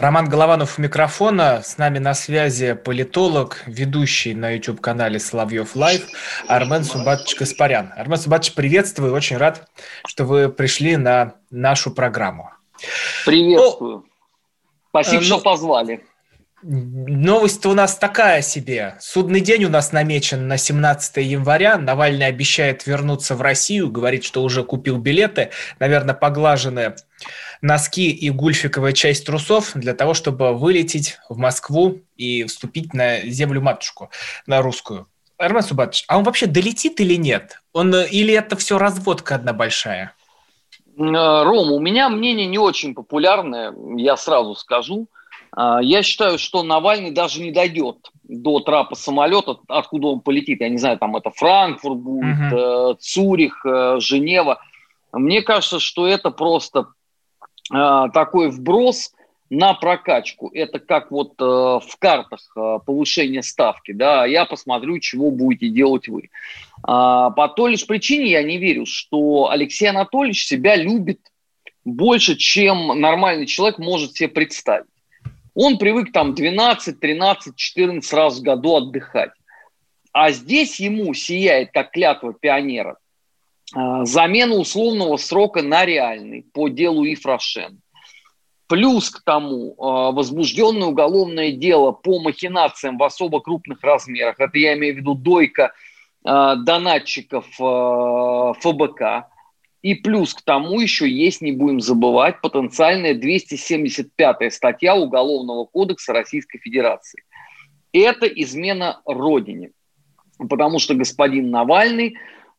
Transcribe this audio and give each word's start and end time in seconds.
Роман 0.00 0.30
Голованов 0.30 0.78
у 0.78 0.82
микрофона. 0.82 1.60
С 1.62 1.76
нами 1.76 1.98
на 1.98 2.14
связи 2.14 2.72
политолог, 2.72 3.62
ведущий 3.66 4.32
на 4.32 4.52
YouTube-канале 4.52 5.20
Соловьев 5.20 5.76
Лайв 5.76 6.06
Армен 6.48 6.84
Субатович 6.84 7.34
Каспарян. 7.34 7.92
Армен 7.94 8.16
Субатович, 8.16 8.54
приветствую. 8.54 9.12
Очень 9.12 9.36
рад, 9.36 9.68
что 10.06 10.24
вы 10.24 10.48
пришли 10.48 10.96
на 10.96 11.34
нашу 11.50 11.90
программу. 11.90 12.50
Приветствую. 13.26 13.96
Ну, 13.96 14.04
Спасибо, 14.88 15.20
ну, 15.20 15.26
что 15.26 15.38
позвали. 15.40 16.02
Новость 16.62 17.64
у 17.64 17.72
нас 17.72 17.96
такая 17.96 18.42
себе. 18.42 18.96
Судный 19.00 19.40
день 19.40 19.64
у 19.64 19.70
нас 19.70 19.92
намечен 19.92 20.46
на 20.46 20.58
17 20.58 21.16
января. 21.18 21.78
Навальный 21.78 22.26
обещает 22.26 22.86
вернуться 22.86 23.34
в 23.34 23.40
Россию, 23.40 23.90
говорит, 23.90 24.24
что 24.24 24.42
уже 24.42 24.62
купил 24.62 24.98
билеты. 24.98 25.50
Наверное, 25.78 26.14
поглажены 26.14 26.96
носки 27.62 28.10
и 28.10 28.28
гульфиковая 28.28 28.92
часть 28.92 29.24
трусов 29.24 29.72
для 29.74 29.94
того, 29.94 30.12
чтобы 30.12 30.52
вылететь 30.52 31.18
в 31.30 31.38
Москву 31.38 32.00
и 32.16 32.44
вступить 32.44 32.92
на 32.92 33.20
землю-матушку, 33.20 34.10
на 34.46 34.60
русскую. 34.60 35.08
Армен 35.38 35.62
Субатович, 35.62 36.04
а 36.08 36.18
он 36.18 36.24
вообще 36.24 36.44
долетит 36.44 37.00
или 37.00 37.14
нет? 37.14 37.62
Он, 37.72 37.94
или 37.94 38.34
это 38.34 38.56
все 38.56 38.76
разводка 38.76 39.36
одна 39.36 39.54
большая? 39.54 40.12
Э, 40.98 41.42
Ром, 41.42 41.72
у 41.72 41.80
меня 41.80 42.10
мнение 42.10 42.46
не 42.46 42.58
очень 42.58 42.94
популярное, 42.94 43.72
я 43.96 44.18
сразу 44.18 44.54
скажу. 44.54 45.08
А, 45.52 45.80
я 45.82 46.02
считаю, 46.02 46.38
что 46.38 46.62
Навальный 46.62 47.10
даже 47.10 47.42
не 47.42 47.50
дойдет 47.50 48.10
до 48.24 48.60
трапа 48.60 48.94
самолета, 48.94 49.58
откуда 49.68 50.08
он 50.08 50.20
полетит. 50.20 50.60
Я 50.60 50.68
не 50.68 50.78
знаю, 50.78 50.98
там 50.98 51.16
это 51.16 51.30
Франкфурт 51.30 51.98
будет, 51.98 52.52
угу. 52.52 52.94
Цюрих, 53.00 53.64
э, 53.66 53.96
Женева. 53.98 54.60
Мне 55.12 55.42
кажется, 55.42 55.80
что 55.80 56.06
это 56.06 56.30
просто 56.30 56.86
э, 57.72 58.04
такой 58.14 58.50
вброс 58.50 59.12
на 59.48 59.74
прокачку. 59.74 60.48
Это 60.54 60.78
как 60.78 61.10
вот 61.10 61.32
в 61.40 61.96
картах 61.98 62.40
повышение 62.86 63.42
ставки. 63.42 63.90
Да, 63.90 64.24
я 64.24 64.44
посмотрю, 64.44 65.00
чего 65.00 65.32
будете 65.32 65.68
делать 65.68 66.06
вы. 66.06 66.30
А, 66.84 67.30
по 67.30 67.48
той 67.48 67.72
лишь 67.72 67.84
причине 67.84 68.30
я 68.30 68.44
не 68.44 68.58
верю, 68.58 68.86
что 68.86 69.50
Алексей 69.50 69.86
Анатольевич 69.86 70.46
себя 70.46 70.76
любит 70.76 71.18
больше, 71.84 72.36
чем 72.36 73.00
нормальный 73.00 73.46
человек 73.46 73.78
может 73.78 74.14
себе 74.14 74.28
представить. 74.28 74.86
Он 75.54 75.78
привык 75.78 76.12
там 76.12 76.34
12, 76.34 77.00
13, 77.00 77.56
14 77.56 78.12
раз 78.12 78.38
в 78.38 78.42
году 78.42 78.76
отдыхать. 78.76 79.32
А 80.12 80.30
здесь 80.32 80.80
ему 80.80 81.14
сияет, 81.14 81.70
как 81.72 81.92
клятва 81.92 82.32
пионера, 82.32 82.98
а, 83.74 84.04
замена 84.04 84.56
условного 84.56 85.16
срока 85.16 85.62
на 85.62 85.84
реальный 85.84 86.42
по 86.52 86.68
делу 86.68 87.04
Ифрашен. 87.04 87.80
Плюс 88.66 89.10
к 89.10 89.22
тому 89.24 89.74
а, 89.78 90.10
возбужденное 90.10 90.88
уголовное 90.88 91.52
дело 91.52 91.92
по 91.92 92.20
махинациям 92.20 92.98
в 92.98 93.02
особо 93.04 93.40
крупных 93.40 93.82
размерах. 93.82 94.38
Это 94.38 94.58
я 94.58 94.74
имею 94.74 94.94
в 94.94 94.98
виду 94.98 95.14
дойка 95.14 95.72
а, 96.24 96.56
донатчиков 96.56 97.46
ФБК. 97.54 99.26
И 99.82 99.94
плюс 99.94 100.34
к 100.34 100.42
тому 100.42 100.80
еще 100.80 101.08
есть, 101.08 101.40
не 101.40 101.52
будем 101.52 101.80
забывать, 101.80 102.40
потенциальная 102.42 103.14
275-я 103.14 104.50
статья 104.50 104.94
Уголовного 104.94 105.64
кодекса 105.64 106.12
Российской 106.12 106.58
Федерации. 106.58 107.22
Это 107.92 108.26
измена 108.26 109.00
Родине. 109.06 109.70
Потому 110.38 110.78
что 110.78 110.94
господин 110.94 111.50
Навальный 111.50 112.16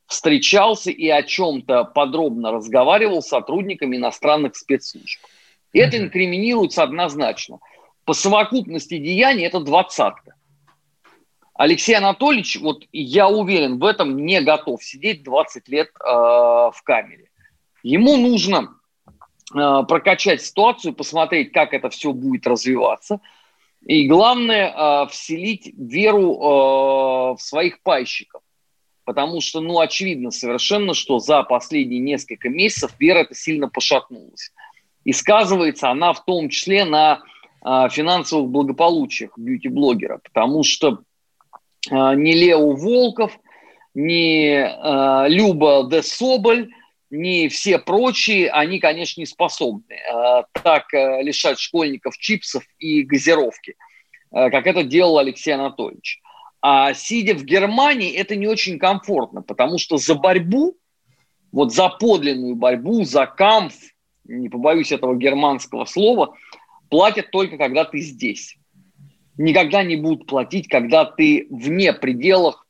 встречался 0.07 0.91
и 0.91 1.07
о 1.07 1.23
чем-то 1.23 1.85
подробно 1.85 2.51
разговаривал 2.51 3.21
с 3.21 3.27
сотрудниками 3.27 3.97
иностранных 3.97 4.55
спецслужб. 4.55 5.19
Это 5.73 5.97
инкриминируется 5.97 6.83
однозначно. 6.83 7.59
По 8.03 8.13
совокупности 8.13 8.97
деяний 8.97 9.45
это 9.45 9.59
двадцатка. 9.59 10.35
Алексей 11.61 11.93
Анатольевич, 11.93 12.59
вот 12.59 12.85
я 12.91 13.29
уверен 13.29 13.77
в 13.77 13.85
этом, 13.85 14.17
не 14.25 14.41
готов 14.41 14.83
сидеть 14.83 15.21
20 15.21 15.67
лет 15.67 15.89
э, 15.89 16.03
в 16.03 16.81
камере. 16.83 17.29
Ему 17.83 18.17
нужно 18.17 18.79
э, 19.53 19.83
прокачать 19.87 20.41
ситуацию, 20.41 20.95
посмотреть, 20.95 21.51
как 21.51 21.75
это 21.75 21.91
все 21.91 22.13
будет 22.13 22.47
развиваться. 22.47 23.21
И 23.85 24.07
главное, 24.07 24.73
э, 24.73 25.07
вселить 25.09 25.71
веру 25.77 26.33
э, 26.33 27.35
в 27.35 27.37
своих 27.37 27.83
пайщиков. 27.83 28.41
Потому 29.05 29.39
что, 29.39 29.61
ну, 29.61 29.79
очевидно 29.79 30.31
совершенно, 30.31 30.95
что 30.95 31.19
за 31.19 31.43
последние 31.43 31.99
несколько 31.99 32.49
месяцев 32.49 32.95
вера 32.97 33.19
это 33.19 33.35
сильно 33.35 33.69
пошатнулась. 33.69 34.51
И 35.03 35.13
сказывается 35.13 35.91
она 35.91 36.13
в 36.13 36.25
том 36.25 36.49
числе 36.49 36.85
на 36.85 37.21
э, 37.63 37.87
финансовых 37.91 38.49
благополучиях 38.49 39.37
бьюти-блогера. 39.37 40.21
Потому 40.23 40.63
что 40.63 41.03
Э, 41.89 42.13
ни 42.15 42.33
Лео 42.33 42.73
Волков, 42.73 43.39
ни 43.93 44.53
э, 44.53 45.29
Люба 45.29 45.87
де 45.89 46.03
Соболь, 46.03 46.69
ни 47.09 47.47
все 47.47 47.79
прочие, 47.79 48.49
они, 48.49 48.79
конечно, 48.79 49.19
не 49.19 49.25
способны 49.25 49.93
э, 49.93 50.43
так 50.63 50.85
лишать 50.93 51.59
школьников 51.59 52.17
чипсов 52.17 52.63
и 52.79 53.03
газировки, 53.03 53.75
как 54.31 54.65
это 54.65 54.83
делал 54.83 55.17
Алексей 55.17 55.51
Анатольевич. 55.51 56.21
А 56.61 56.93
сидя 56.93 57.33
в 57.33 57.43
Германии, 57.43 58.13
это 58.13 58.37
не 58.37 58.47
очень 58.47 58.79
комфортно, 58.79 59.41
потому 59.41 59.77
что 59.77 59.97
за 59.97 60.15
борьбу, 60.15 60.77
вот 61.51 61.73
за 61.73 61.89
подлинную 61.89 62.55
борьбу, 62.55 63.03
за 63.03 63.25
камф, 63.25 63.73
не 64.23 64.47
побоюсь 64.47 64.93
этого 64.93 65.17
германского 65.17 65.83
слова, 65.83 66.37
платят 66.89 67.31
только 67.31 67.57
когда 67.57 67.83
ты 67.83 67.99
здесь 67.99 68.55
никогда 69.41 69.83
не 69.83 69.95
будут 69.95 70.27
платить, 70.27 70.67
когда 70.67 71.05
ты 71.05 71.47
вне 71.49 71.93
пределах 71.93 72.65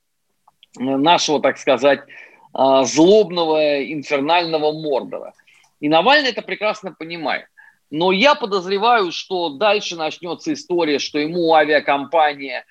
э, 0.80 0.84
нашего, 0.84 1.42
так 1.42 1.58
сказать, 1.58 2.02
э, 2.02 2.84
злобного 2.86 3.84
инфернального 3.84 4.72
Мордора. 4.72 5.34
И 5.80 5.90
Навальный 5.90 6.30
это 6.30 6.42
прекрасно 6.42 6.94
понимает. 6.94 7.46
Но 7.90 8.12
я 8.12 8.36
подозреваю, 8.36 9.12
что 9.12 9.50
дальше 9.50 9.96
начнется 9.96 10.54
история, 10.54 11.00
что 11.00 11.20
ему 11.20 11.54
авиакомпания 11.54 12.66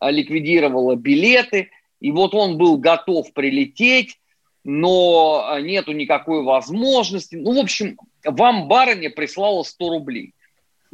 э, 0.00 0.10
ликвидировала 0.10 0.94
билеты, 0.94 1.70
и 2.00 2.12
вот 2.12 2.34
он 2.34 2.58
был 2.58 2.76
готов 2.76 3.32
прилететь, 3.32 4.18
но 4.64 5.58
нету 5.60 5.92
никакой 5.92 6.42
возможности. 6.42 7.36
Ну, 7.36 7.54
в 7.54 7.58
общем, 7.58 7.96
вам 8.24 8.68
барыня 8.68 9.10
прислала 9.10 9.62
100 9.62 9.88
рублей. 9.88 10.34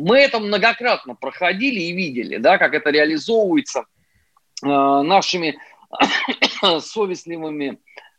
Мы 0.03 0.19
это 0.19 0.41
многократно 0.41 1.15
проходили 1.15 1.79
и 1.79 1.93
видели, 1.93 2.39
да, 2.39 2.59
как 2.59 2.75
это 2.75 2.91
реализовывается 2.91 3.85
э, 4.61 4.67
нашими 4.67 5.57
совестливыми 6.81 7.67
э, 7.67 7.77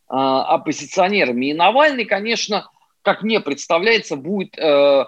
оппозиционерами. 0.08 1.50
И 1.50 1.54
Навальный, 1.54 2.06
конечно, 2.06 2.70
как 3.02 3.22
мне 3.22 3.38
представляется, 3.40 4.16
будет 4.16 4.56
э, 4.56 5.04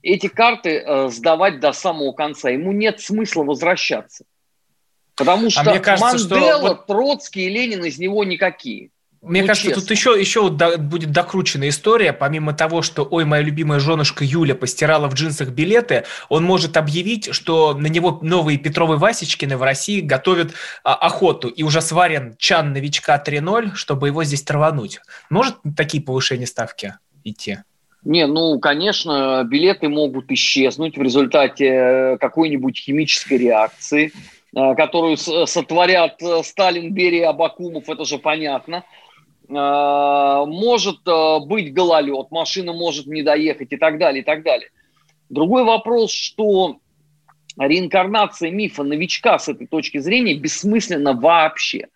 эти 0.00 0.28
карты 0.28 0.78
э, 0.78 1.08
сдавать 1.10 1.60
до 1.60 1.72
самого 1.72 2.12
конца. 2.12 2.48
Ему 2.48 2.72
нет 2.72 3.02
смысла 3.02 3.42
возвращаться. 3.42 4.24
Потому 5.16 5.48
а 5.48 5.50
что 5.50 5.60
а 5.60 5.64
мне 5.64 5.80
кажется, 5.80 6.28
Мандела, 6.28 6.74
что... 6.74 6.84
Троцкий 6.86 7.46
и 7.46 7.50
Ленин 7.50 7.84
из 7.84 7.98
него 7.98 8.24
никакие. 8.24 8.90
Мне 9.24 9.40
ну, 9.40 9.46
кажется, 9.46 9.68
честно. 9.68 9.82
тут 9.82 9.90
еще, 9.90 10.20
еще 10.20 10.50
будет 10.50 11.10
докручена 11.10 11.68
история. 11.70 12.12
Помимо 12.12 12.52
того, 12.52 12.82
что, 12.82 13.04
ой, 13.10 13.24
моя 13.24 13.42
любимая 13.42 13.80
женушка 13.80 14.22
Юля 14.22 14.54
постирала 14.54 15.08
в 15.08 15.14
джинсах 15.14 15.48
билеты, 15.48 16.04
он 16.28 16.44
может 16.44 16.76
объявить, 16.76 17.34
что 17.34 17.72
на 17.72 17.86
него 17.86 18.18
новые 18.20 18.58
Петровы 18.58 18.98
Васечкины 18.98 19.56
в 19.56 19.62
России 19.62 20.02
готовят 20.02 20.52
а, 20.82 20.94
охоту, 20.94 21.48
и 21.48 21.62
уже 21.62 21.80
сварен 21.80 22.34
чан 22.38 22.74
новичка 22.74 23.22
3.0, 23.24 23.74
чтобы 23.74 24.08
его 24.08 24.24
здесь 24.24 24.42
травануть. 24.42 25.00
Может 25.30 25.56
такие 25.74 26.02
повышения 26.02 26.46
ставки 26.46 26.94
идти? 27.24 27.58
Не, 28.04 28.26
ну, 28.26 28.58
конечно, 28.58 29.42
билеты 29.44 29.88
могут 29.88 30.30
исчезнуть 30.30 30.98
в 30.98 31.02
результате 31.02 31.66
э, 31.66 32.18
какой-нибудь 32.18 32.78
химической 32.78 33.38
реакции, 33.38 34.12
э, 34.54 34.74
которую 34.74 35.16
сотворят 35.16 36.20
э, 36.20 36.42
Сталин, 36.44 36.92
Берия, 36.92 37.30
Абакумов, 37.30 37.88
это 37.88 38.04
же 38.04 38.18
понятно– 38.18 38.84
может 39.48 41.06
э, 41.06 41.38
быть 41.46 41.74
гололед, 41.74 42.30
машина 42.30 42.72
может 42.72 43.06
не 43.06 43.22
доехать 43.22 43.72
и 43.72 43.76
так 43.76 43.98
далее, 43.98 44.22
и 44.22 44.24
так 44.24 44.42
далее. 44.42 44.70
Другой 45.28 45.64
вопрос, 45.64 46.12
что 46.12 46.78
реинкарнация 47.58 48.50
мифа 48.50 48.82
новичка 48.82 49.38
с 49.38 49.48
этой 49.48 49.66
точки 49.66 49.98
зрения 49.98 50.34
бессмысленна 50.34 51.12
вообще. 51.12 51.88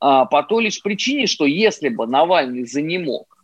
А, 0.00 0.26
по 0.26 0.42
той 0.42 0.64
лишь 0.64 0.82
причине, 0.82 1.26
что 1.26 1.44
если 1.46 1.88
бы 1.88 2.06
Навальный 2.06 2.64
занемог, 2.64 3.36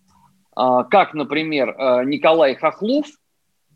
а, 0.55 0.85
как, 0.85 1.15
например, 1.15 1.75
а, 1.77 2.05
Николай 2.05 2.55
Хохлов, 2.55 3.07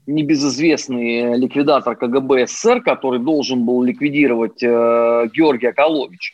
небезызвестный 0.07 1.37
ликвидатор 1.37 1.95
КГБ 1.97 2.47
СССР, 2.47 2.83
который 2.83 3.21
должен 3.21 3.67
был 3.67 3.83
ликвидировать 3.83 4.63
э, 4.63 5.29
Георгия 5.35 5.75
Коловича, 5.75 6.33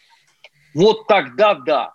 вот 0.75 1.09
тогда 1.09 1.55
да, 1.55 1.94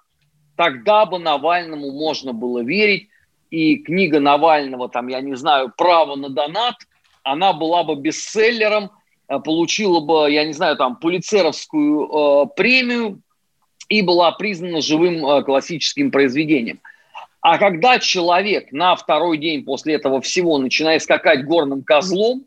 тогда 0.60 1.06
бы 1.06 1.20
Навальному 1.20 1.90
можно 1.94 2.34
было 2.34 2.62
верить, 2.62 3.08
и 3.50 3.78
книга 3.78 4.20
Навального, 4.20 4.90
там, 4.90 5.08
я 5.08 5.22
не 5.22 5.38
знаю, 5.38 5.72
«Право 5.78 6.18
на 6.18 6.28
донат», 6.28 6.76
она 7.24 7.54
была 7.54 7.86
бы 7.86 7.96
бестселлером, 7.96 8.92
э, 9.30 9.40
получила 9.40 10.02
бы, 10.02 10.30
я 10.30 10.44
не 10.44 10.52
знаю, 10.52 10.76
там, 10.76 10.98
полицеровскую 10.98 12.04
э, 12.04 12.46
премию 12.58 13.22
и 13.88 14.02
была 14.02 14.34
признана 14.34 14.82
живым 14.82 15.26
э, 15.26 15.44
классическим 15.44 16.12
произведением. 16.12 16.82
А 17.40 17.58
когда 17.58 17.98
человек 17.98 18.74
на 18.74 18.98
второй 18.98 19.38
день 19.38 19.64
после 19.64 19.94
этого 19.94 20.20
всего 20.20 20.58
начинает 20.58 21.02
скакать 21.02 21.46
горным 21.46 21.84
козлом 21.84 22.44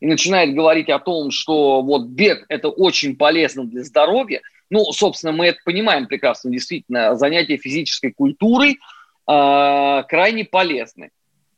и 0.00 0.06
начинает 0.06 0.54
говорить 0.54 0.88
о 0.88 0.98
том, 0.98 1.30
что 1.30 1.82
вот 1.82 2.06
бег– 2.06 2.46
это 2.48 2.70
очень 2.70 3.16
полезно 3.16 3.64
для 3.64 3.84
здоровья, 3.84 4.40
ну, 4.74 4.90
собственно, 4.90 5.32
мы 5.32 5.46
это 5.46 5.60
понимаем 5.64 6.08
прекрасно, 6.08 6.50
действительно, 6.50 7.14
занятия 7.14 7.56
физической 7.56 8.10
культурой 8.10 8.72
э, 8.72 10.02
крайне 10.08 10.44
полезны. 10.44 11.10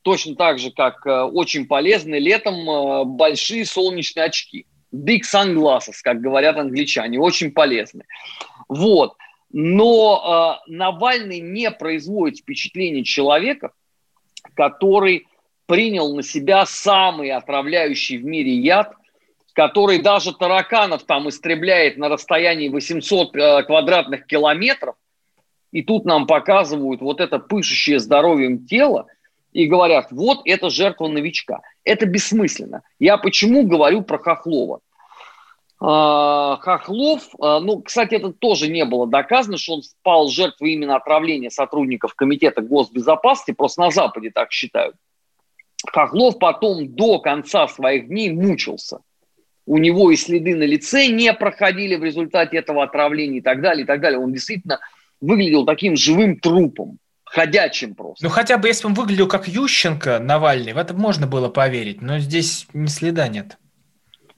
Точно 0.02 0.36
так 0.36 0.58
же, 0.58 0.70
как 0.70 1.06
э, 1.06 1.22
очень 1.22 1.66
полезны 1.66 2.16
летом 2.16 2.68
э, 2.68 3.04
большие 3.04 3.64
солнечные 3.64 4.26
очки. 4.26 4.66
Big 4.92 5.22
sunglasses, 5.22 5.94
как 6.02 6.20
говорят 6.20 6.58
англичане, 6.58 7.18
очень 7.18 7.52
полезны. 7.52 8.04
Вот. 8.68 9.14
Но 9.50 10.60
э, 10.68 10.70
Навальный 10.70 11.40
не 11.40 11.70
производит 11.70 12.40
впечатление 12.40 13.02
человека, 13.02 13.70
который 14.52 15.26
принял 15.64 16.14
на 16.14 16.22
себя 16.22 16.66
самый 16.66 17.30
отравляющий 17.30 18.18
в 18.18 18.26
мире 18.26 18.52
яд, 18.56 18.92
который 19.56 20.00
даже 20.00 20.34
тараканов 20.34 21.04
там 21.04 21.30
истребляет 21.30 21.96
на 21.96 22.10
расстоянии 22.10 22.68
800 22.68 23.34
э, 23.34 23.62
квадратных 23.62 24.26
километров. 24.26 24.96
И 25.72 25.82
тут 25.82 26.04
нам 26.04 26.26
показывают 26.26 27.00
вот 27.00 27.22
это 27.22 27.38
пышущее 27.38 27.98
здоровьем 27.98 28.66
тело 28.66 29.06
и 29.52 29.66
говорят, 29.66 30.08
вот 30.10 30.42
это 30.44 30.68
жертва 30.68 31.08
новичка. 31.08 31.62
Это 31.84 32.04
бессмысленно. 32.04 32.82
Я 32.98 33.16
почему 33.16 33.66
говорю 33.66 34.02
про 34.02 34.18
Хохлова? 34.18 34.80
А, 35.80 36.58
Хохлов, 36.58 37.22
а, 37.40 37.58
ну, 37.60 37.80
кстати, 37.80 38.16
это 38.16 38.34
тоже 38.34 38.68
не 38.68 38.84
было 38.84 39.06
доказано, 39.06 39.56
что 39.56 39.76
он 39.76 39.82
спал 39.82 40.28
жертвой 40.28 40.72
именно 40.72 40.96
отравления 40.96 41.48
сотрудников 41.48 42.14
Комитета 42.14 42.60
госбезопасности, 42.60 43.52
просто 43.52 43.80
на 43.80 43.90
Западе 43.90 44.30
так 44.30 44.52
считают. 44.52 44.96
Хохлов 45.90 46.38
потом 46.38 46.94
до 46.94 47.20
конца 47.20 47.68
своих 47.68 48.08
дней 48.08 48.30
мучился. 48.30 49.00
У 49.66 49.78
него 49.78 50.12
и 50.12 50.16
следы 50.16 50.54
на 50.54 50.62
лице 50.62 51.08
не 51.08 51.32
проходили 51.34 51.96
в 51.96 52.04
результате 52.04 52.56
этого 52.56 52.84
отравления 52.84 53.38
и 53.38 53.42
так 53.42 53.60
далее, 53.60 53.82
и 53.82 53.86
так 53.86 54.00
далее. 54.00 54.20
Он 54.20 54.32
действительно 54.32 54.78
выглядел 55.20 55.66
таким 55.66 55.96
живым 55.96 56.38
трупом, 56.38 56.98
ходячим 57.24 57.94
просто. 57.94 58.24
Ну, 58.24 58.30
хотя 58.30 58.58
бы 58.58 58.68
если 58.68 58.86
он 58.86 58.94
выглядел 58.94 59.26
как 59.26 59.48
Ющенко, 59.48 60.20
Навальный, 60.20 60.72
в 60.72 60.78
это 60.78 60.94
можно 60.94 61.26
было 61.26 61.48
поверить, 61.48 62.00
но 62.00 62.18
здесь 62.18 62.66
ни 62.72 62.86
следа 62.86 63.28
нет. 63.28 63.58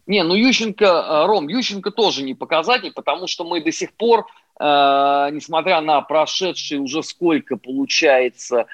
Не, 0.07 0.23
ну 0.25 0.35
Ющенко, 0.35 0.85
э, 0.87 1.27
Ром, 1.27 1.49
Ющенко 1.49 1.91
тоже 1.91 2.23
не 2.23 2.35
показатель, 2.35 2.93
потому 2.95 3.27
что 3.27 3.45
мы 3.45 3.63
до 3.63 3.71
сих 3.71 3.93
пор, 3.93 4.27
э, 4.59 4.65
несмотря 5.33 5.83
на 5.83 6.01
прошедшие 6.01 6.81
уже 6.81 7.03
сколько 7.03 7.59
получается, 7.59 8.67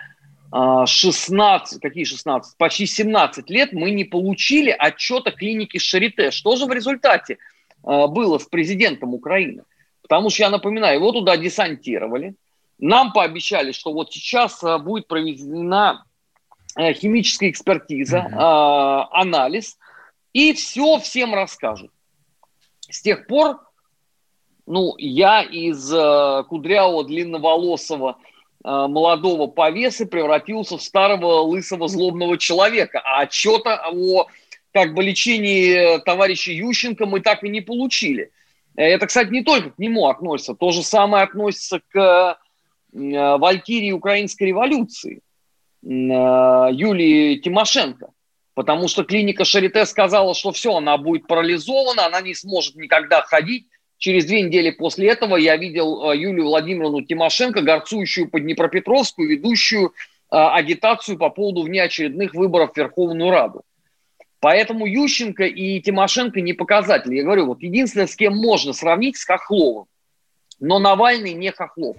16, 0.86 1.80
какие 1.80 2.04
16, 2.04 2.56
почти 2.56 2.86
17 2.86 3.50
лет, 3.50 3.72
мы 3.72 3.90
не 3.90 4.04
получили 4.04 4.70
отчета 4.70 5.32
клиники 5.32 5.78
Шарите. 5.78 6.30
Что 6.30 6.56
же 6.56 6.66
в 6.66 6.72
результате 6.72 7.38
э, 7.82 8.06
было 8.06 8.38
с 8.38 8.44
президентом 8.44 9.14
Украины? 9.14 9.64
Потому 10.02 10.30
что, 10.30 10.44
я 10.44 10.50
напоминаю, 10.50 10.98
его 10.98 11.10
туда 11.10 11.36
десантировали, 11.36 12.34
нам 12.78 13.12
пообещали, 13.12 13.72
что 13.72 13.92
вот 13.92 14.12
сейчас 14.12 14.62
э, 14.62 14.78
будет 14.78 15.08
проведена 15.08 16.04
э, 16.76 16.92
химическая 16.92 17.50
экспертиза, 17.50 18.18
mm-hmm. 18.18 19.06
анализ– 19.10 19.78
и 20.34 20.52
все 20.52 20.98
всем 20.98 21.32
расскажут. 21.32 21.90
С 22.90 23.00
тех 23.00 23.26
пор, 23.26 23.60
ну, 24.66 24.94
я 24.98 25.42
из 25.42 25.90
э, 25.92 26.44
кудрявого, 26.48 27.04
длинноволосого, 27.04 28.18
молодого 28.64 29.46
повесы 29.46 30.06
превратился 30.06 30.78
в 30.78 30.82
старого, 30.82 31.42
лысого, 31.42 31.86
злобного 31.86 32.38
человека. 32.38 33.00
А 33.04 33.20
отчета 33.20 33.84
о 33.92 34.26
как 34.72 34.94
бы 34.94 35.04
лечении 35.04 35.98
товарища 36.00 36.50
Ющенко 36.50 37.06
мы 37.06 37.20
так 37.20 37.44
и 37.44 37.48
не 37.48 37.60
получили. 37.60 38.32
Это, 38.76 39.06
кстати, 39.06 39.30
не 39.30 39.42
только 39.42 39.70
к 39.70 39.78
нему 39.78 40.08
относится. 40.08 40.54
То 40.54 40.72
же 40.72 40.82
самое 40.82 41.24
относится 41.24 41.80
к 41.90 42.38
э, 42.92 43.36
Валькирии 43.38 43.92
украинской 43.92 44.44
революции 44.44 45.20
э, 45.82 45.88
Юлии 45.88 47.36
Тимошенко. 47.36 48.08
Потому 48.54 48.88
что 48.88 49.04
клиника 49.04 49.44
Шарите 49.44 49.84
сказала, 49.84 50.34
что 50.34 50.52
все, 50.52 50.76
она 50.76 50.96
будет 50.96 51.26
парализована, 51.26 52.06
она 52.06 52.20
не 52.20 52.34
сможет 52.34 52.76
никогда 52.76 53.22
ходить. 53.22 53.66
Через 53.98 54.26
две 54.26 54.42
недели 54.42 54.70
после 54.70 55.08
этого 55.08 55.36
я 55.36 55.56
видел 55.56 56.10
э, 56.10 56.16
Юлию 56.16 56.46
Владимировну 56.46 57.02
Тимошенко, 57.02 57.62
горцующую 57.62 58.28
по 58.28 58.40
Днепропетровску, 58.40 59.24
ведущую 59.24 59.88
э, 59.88 59.90
агитацию 60.30 61.16
по 61.18 61.30
поводу 61.30 61.62
внеочередных 61.62 62.34
выборов 62.34 62.72
в 62.72 62.76
Верховную 62.76 63.30
Раду. 63.30 63.62
Поэтому 64.40 64.84
Ющенко 64.84 65.44
и 65.44 65.80
Тимошенко 65.80 66.40
не 66.40 66.52
показатели. 66.52 67.16
Я 67.16 67.24
говорю, 67.24 67.46
вот 67.46 67.62
единственное, 67.62 68.06
с 68.06 68.14
кем 68.14 68.36
можно 68.36 68.72
сравнить, 68.72 69.16
с 69.16 69.24
Хохловым. 69.24 69.86
Но 70.60 70.78
Навальный 70.78 71.32
не 71.32 71.50
Хохлов. 71.50 71.96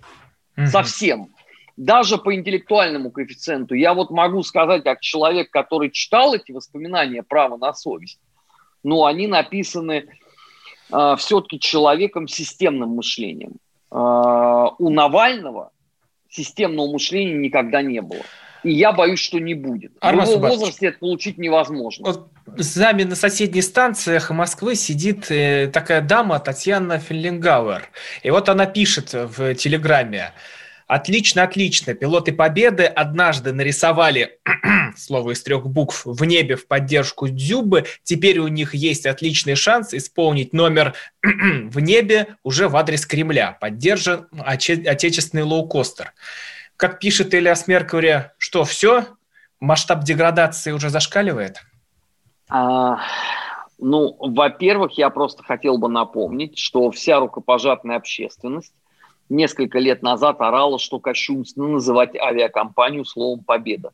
Угу. 0.58 0.68
Совсем 0.68 1.30
даже 1.78 2.18
по 2.18 2.34
интеллектуальному 2.34 3.12
коэффициенту, 3.12 3.76
я 3.76 3.94
вот 3.94 4.10
могу 4.10 4.44
сказать, 4.44 4.84
как 4.84 5.02
человек, 5.02 5.52
который 5.52 5.92
читал 5.92 6.34
эти 6.34 6.52
воспоминания 6.52 7.24
«Право 7.24 7.58
на 7.58 7.74
совесть», 7.74 8.20
ну, 8.84 9.06
они 9.06 9.28
написаны 9.28 10.08
э, 10.92 11.16
все-таки 11.18 11.60
человеком 11.60 12.28
системным 12.28 12.90
мышлением. 12.90 13.54
Э, 13.92 13.96
у 14.78 14.90
Навального 14.90 15.72
системного 16.30 16.92
мышления 16.92 17.36
никогда 17.36 17.82
не 17.82 18.02
было. 18.02 18.22
И 18.64 18.74
я 18.74 18.92
боюсь, 18.92 19.20
что 19.20 19.40
не 19.40 19.54
будет. 19.54 19.92
Арман 20.02 20.26
В 20.26 20.30
его 20.32 20.48
возрасте 20.48 20.88
это 20.88 20.98
получить 20.98 21.38
невозможно. 21.38 22.06
Вот 22.08 22.30
с 22.58 22.76
нами 22.76 23.04
на 23.04 23.16
соседней 23.16 23.62
станции 23.62 24.20
Москвы 24.30 24.76
сидит 24.76 25.30
э, 25.30 25.70
такая 25.72 26.02
дама 26.02 26.40
Татьяна 26.40 26.98
Феллингауэр. 26.98 27.88
И 28.24 28.32
вот 28.32 28.50
она 28.50 28.66
пишет 28.66 29.14
в 29.14 29.54
Телеграме. 29.54 30.34
Отлично, 30.88 31.42
отлично. 31.44 31.96
Пилоты 31.96 32.32
Победы 32.32 32.84
однажды 32.84 33.52
нарисовали 33.54 34.40
слово 34.96 35.32
из 35.32 35.42
трех 35.42 35.68
букв 35.68 36.06
в 36.06 36.24
небе 36.26 36.56
в 36.56 36.68
поддержку 36.68 37.28
Дзюбы. 37.28 37.86
Теперь 38.04 38.38
у 38.38 38.48
них 38.48 38.76
есть 38.76 39.08
отличный 39.08 39.56
шанс 39.56 39.96
исполнить 39.96 40.54
номер 40.54 40.94
в 41.24 41.80
небе 41.80 42.36
уже 42.44 42.68
в 42.68 42.76
адрес 42.76 43.06
Кремля. 43.08 43.58
Поддержан 43.60 44.28
отечественный 44.46 45.44
лоукостер. 45.44 46.14
Как 46.78 47.00
пишет 47.00 47.34
Элиас 47.34 47.68
Меркури, 47.68 48.32
что 48.38 48.64
все? 48.64 49.08
Масштаб 49.60 50.04
деградации 50.04 50.72
уже 50.72 50.90
зашкаливает? 50.90 51.62
А, 52.48 53.00
ну, 53.80 54.16
во-первых, 54.20 54.92
я 55.00 55.10
просто 55.10 55.42
хотел 55.42 55.80
бы 55.80 55.88
напомнить, 55.88 56.60
что 56.60 56.92
вся 56.92 57.20
рукопожатная 57.20 57.96
общественность 57.96 58.74
несколько 59.30 59.80
лет 59.80 60.02
назад 60.02 60.42
орала, 60.42 60.80
что 60.80 61.00
кощунственно 61.00 61.68
называть 61.68 62.16
авиакомпанию 62.16 63.06
словом 63.06 63.44
«победа». 63.44 63.92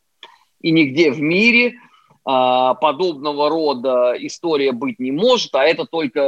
И 0.62 0.72
нигде 0.72 1.12
в 1.12 1.20
мире 1.20 1.76
а, 2.24 2.76
подобного 2.76 3.50
рода 3.50 4.14
история 4.20 4.72
быть 4.72 5.00
не 5.00 5.12
может, 5.12 5.56
а 5.56 5.64
это 5.64 5.86
только 5.86 6.22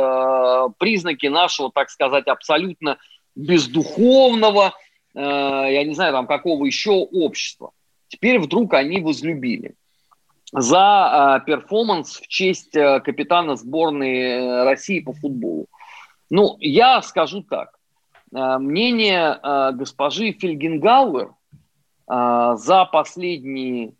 а, 0.65 0.69
признаки 0.79 1.27
нашего, 1.27 1.71
так 1.71 1.89
сказать, 1.89 2.27
абсолютно 2.27 2.97
бездуховного, 3.35 4.73
а, 5.15 5.65
я 5.67 5.83
не 5.83 5.93
знаю, 5.93 6.13
там 6.13 6.25
какого 6.25 6.65
еще 6.65 6.91
общества. 6.91 7.71
Теперь 8.07 8.39
вдруг 8.39 8.73
они 8.73 9.01
возлюбили 9.01 9.75
за 10.51 11.43
перформанс 11.47 12.17
в 12.17 12.27
честь 12.27 12.71
капитана 12.71 13.55
сборной 13.55 14.19
э, 14.19 14.63
России 14.65 14.99
по 14.99 15.11
футболу. 15.13 15.65
Ну, 16.29 16.57
я 16.59 17.01
скажу 17.01 17.41
так. 17.41 17.72
Э, 18.33 18.57
мнение 18.57 19.39
э, 19.41 19.71
госпожи 19.73 20.31
Фельгенгауэр 20.31 21.29
э, 22.09 22.53
за 22.57 22.85
последние, 22.85 23.93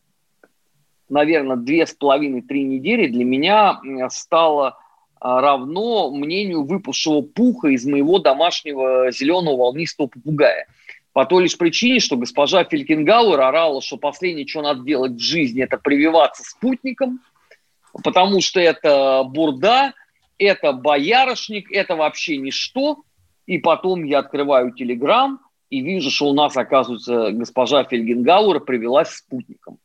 наверное, 1.10 1.58
две 1.58 1.86
с 1.86 1.94
половиной-три 1.94 2.64
недели 2.64 3.08
для 3.08 3.26
меня 3.26 3.80
стало 4.10 4.78
равно 5.20 6.12
мнению 6.12 6.66
выпавшего 6.66 7.22
пуха 7.22 7.70
из 7.70 7.86
моего 7.86 8.20
домашнего 8.20 9.10
зеленого 9.10 9.56
волнистого 9.56 10.08
попугая. 10.08 10.68
По 11.14 11.26
той 11.26 11.44
лишь 11.44 11.58
причине, 11.58 12.02
что 12.02 12.18
госпожа 12.18 12.66
Фелькингауэр 12.66 13.40
орала, 13.40 13.82
что 13.82 13.96
последнее, 13.96 14.46
что 14.46 14.64
надо 14.64 14.84
делать 14.84 15.14
в 15.14 15.20
жизни, 15.20 15.64
это 15.64 15.78
прививаться 15.78 16.44
спутником, 16.44 17.22
потому 18.04 18.42
что 18.42 18.60
это 18.60 19.24
бурда, 19.24 19.94
это 20.38 20.74
боярышник, 20.74 21.72
это 21.72 21.96
вообще 21.96 22.36
ничто. 22.36 23.04
И 23.46 23.58
потом 23.58 24.04
я 24.04 24.20
открываю 24.20 24.72
Телеграм 24.72 25.40
и 25.70 25.82
вижу, 25.82 26.12
что 26.12 26.30
у 26.30 26.34
нас, 26.34 26.56
оказывается, 26.56 27.32
госпожа 27.32 27.84
Фельгенгауэр 27.84 28.62
привелась 28.62 29.10
спутником. 29.10 29.80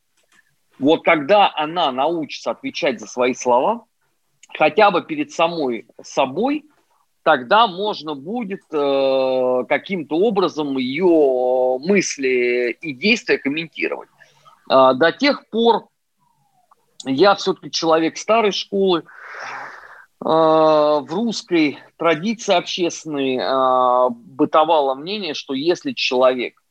Вот 0.77 1.03
когда 1.03 1.51
она 1.55 1.91
научится 1.91 2.51
отвечать 2.51 2.99
за 2.99 3.07
свои 3.07 3.33
слова, 3.33 3.85
хотя 4.57 4.91
бы 4.91 5.01
перед 5.01 5.31
самой 5.31 5.87
собой, 6.01 6.65
тогда 7.23 7.67
можно 7.67 8.15
будет 8.15 8.61
э, 8.71 9.63
каким-то 9.67 10.15
образом 10.17 10.77
ее 10.77 11.77
мысли 11.79 12.77
и 12.81 12.93
действия 12.93 13.37
комментировать. 13.37 14.09
Э, 14.69 14.93
до 14.95 15.11
тех 15.11 15.49
пор 15.49 15.89
я 17.05 17.35
все-таки 17.35 17.71
человек 17.71 18.17
старой 18.17 18.51
школы, 18.51 19.03
в 20.21 21.07
русской 21.09 21.79
традиции 21.97 22.53
общественной 22.53 23.37
э, 23.37 24.09
бытовало 24.09 24.95
мнение, 24.95 25.33
что 25.33 25.53
если 25.53 25.93
человек 25.93 26.61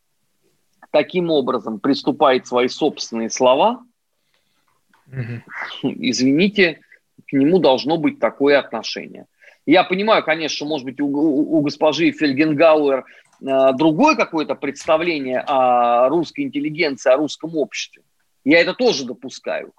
таким 0.91 1.31
образом 1.31 1.81
приступает 1.81 2.47
свои 2.47 2.69
собственные 2.69 3.31
слова, 3.31 3.83
угу. 5.07 5.43
извините, 5.83 6.81
к 7.27 7.33
нему 7.33 7.59
должно 7.59 7.97
быть 7.97 8.19
такое 8.19 8.59
отношение. 8.59 9.27
Я 9.67 9.85
понимаю, 9.85 10.25
конечно, 10.25 10.67
может 10.67 10.87
быть, 10.87 11.01
у, 11.01 11.07
у, 11.07 11.61
госпожи 11.61 12.11
Фельгенгауэр 12.11 13.05
э, 13.41 13.73
другое 13.75 14.17
какое-то 14.17 14.55
представление 14.55 15.41
о 15.41 16.09
русской 16.09 16.41
интеллигенции, 16.43 17.13
о 17.13 17.17
русском 17.17 17.57
обществе. 17.57 18.03
Я 18.45 18.61
это 18.61 18.73
тоже 18.73 19.05
допускаю. 19.05 19.73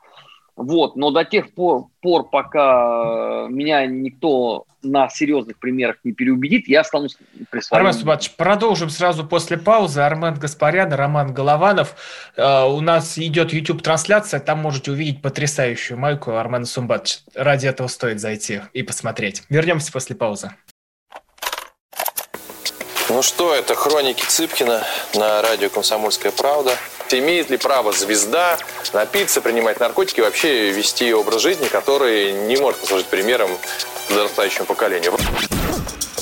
Вот, 0.60 0.98
но 0.98 1.10
до 1.10 1.24
тех 1.24 1.54
пор, 1.54 1.86
пор, 2.02 2.30
пока 2.30 3.48
меня 3.50 3.86
никто 3.86 4.66
на 4.84 5.08
серьезных 5.08 5.58
примерах 5.58 5.96
не 6.04 6.12
переубедит, 6.12 6.68
я 6.68 6.82
останусь 6.82 7.18
при 7.50 7.62
своем. 7.62 7.80
Армен 7.80 7.94
Субатович, 7.98 8.36
продолжим 8.36 8.90
сразу 8.90 9.26
после 9.26 9.58
паузы. 9.58 10.02
Армен 10.02 10.34
Гаспарян, 10.34 10.92
Роман 10.92 11.34
Голованов. 11.34 11.96
Uh, 12.36 12.76
у 12.76 12.82
нас 12.82 13.18
идет 13.18 13.54
YouTube-трансляция, 13.54 14.42
там 14.42 14.60
можете 14.60 14.92
увидеть 14.92 15.22
потрясающую 15.22 15.98
майку 15.98 16.32
Армена 16.32 16.66
Сумбатовича. 16.66 17.20
Ради 17.36 17.68
этого 17.68 17.88
стоит 17.88 18.20
зайти 18.20 18.60
и 18.74 18.84
посмотреть. 18.84 19.44
Вернемся 19.48 19.94
после 19.94 20.18
паузы. 20.18 20.52
Ну 23.08 23.22
что, 23.22 23.56
это 23.56 23.76
хроники 23.76 24.26
Цыпкина 24.26 24.84
на 25.16 25.42
радио 25.42 25.70
«Комсомольская 25.70 26.34
правда». 26.34 26.74
Имеет 27.12 27.50
ли 27.50 27.58
право 27.58 27.92
звезда 27.92 28.58
напиться, 28.94 29.42
принимать 29.42 29.80
наркотики, 29.80 30.22
вообще 30.22 30.70
вести 30.72 31.14
образ 31.14 31.42
жизни, 31.42 31.68
который 31.68 32.32
не 32.32 32.58
может 32.58 32.80
послужить 32.80 33.08
примером 33.08 33.50
подрастающему 34.08 34.66
поколению? 34.66 35.14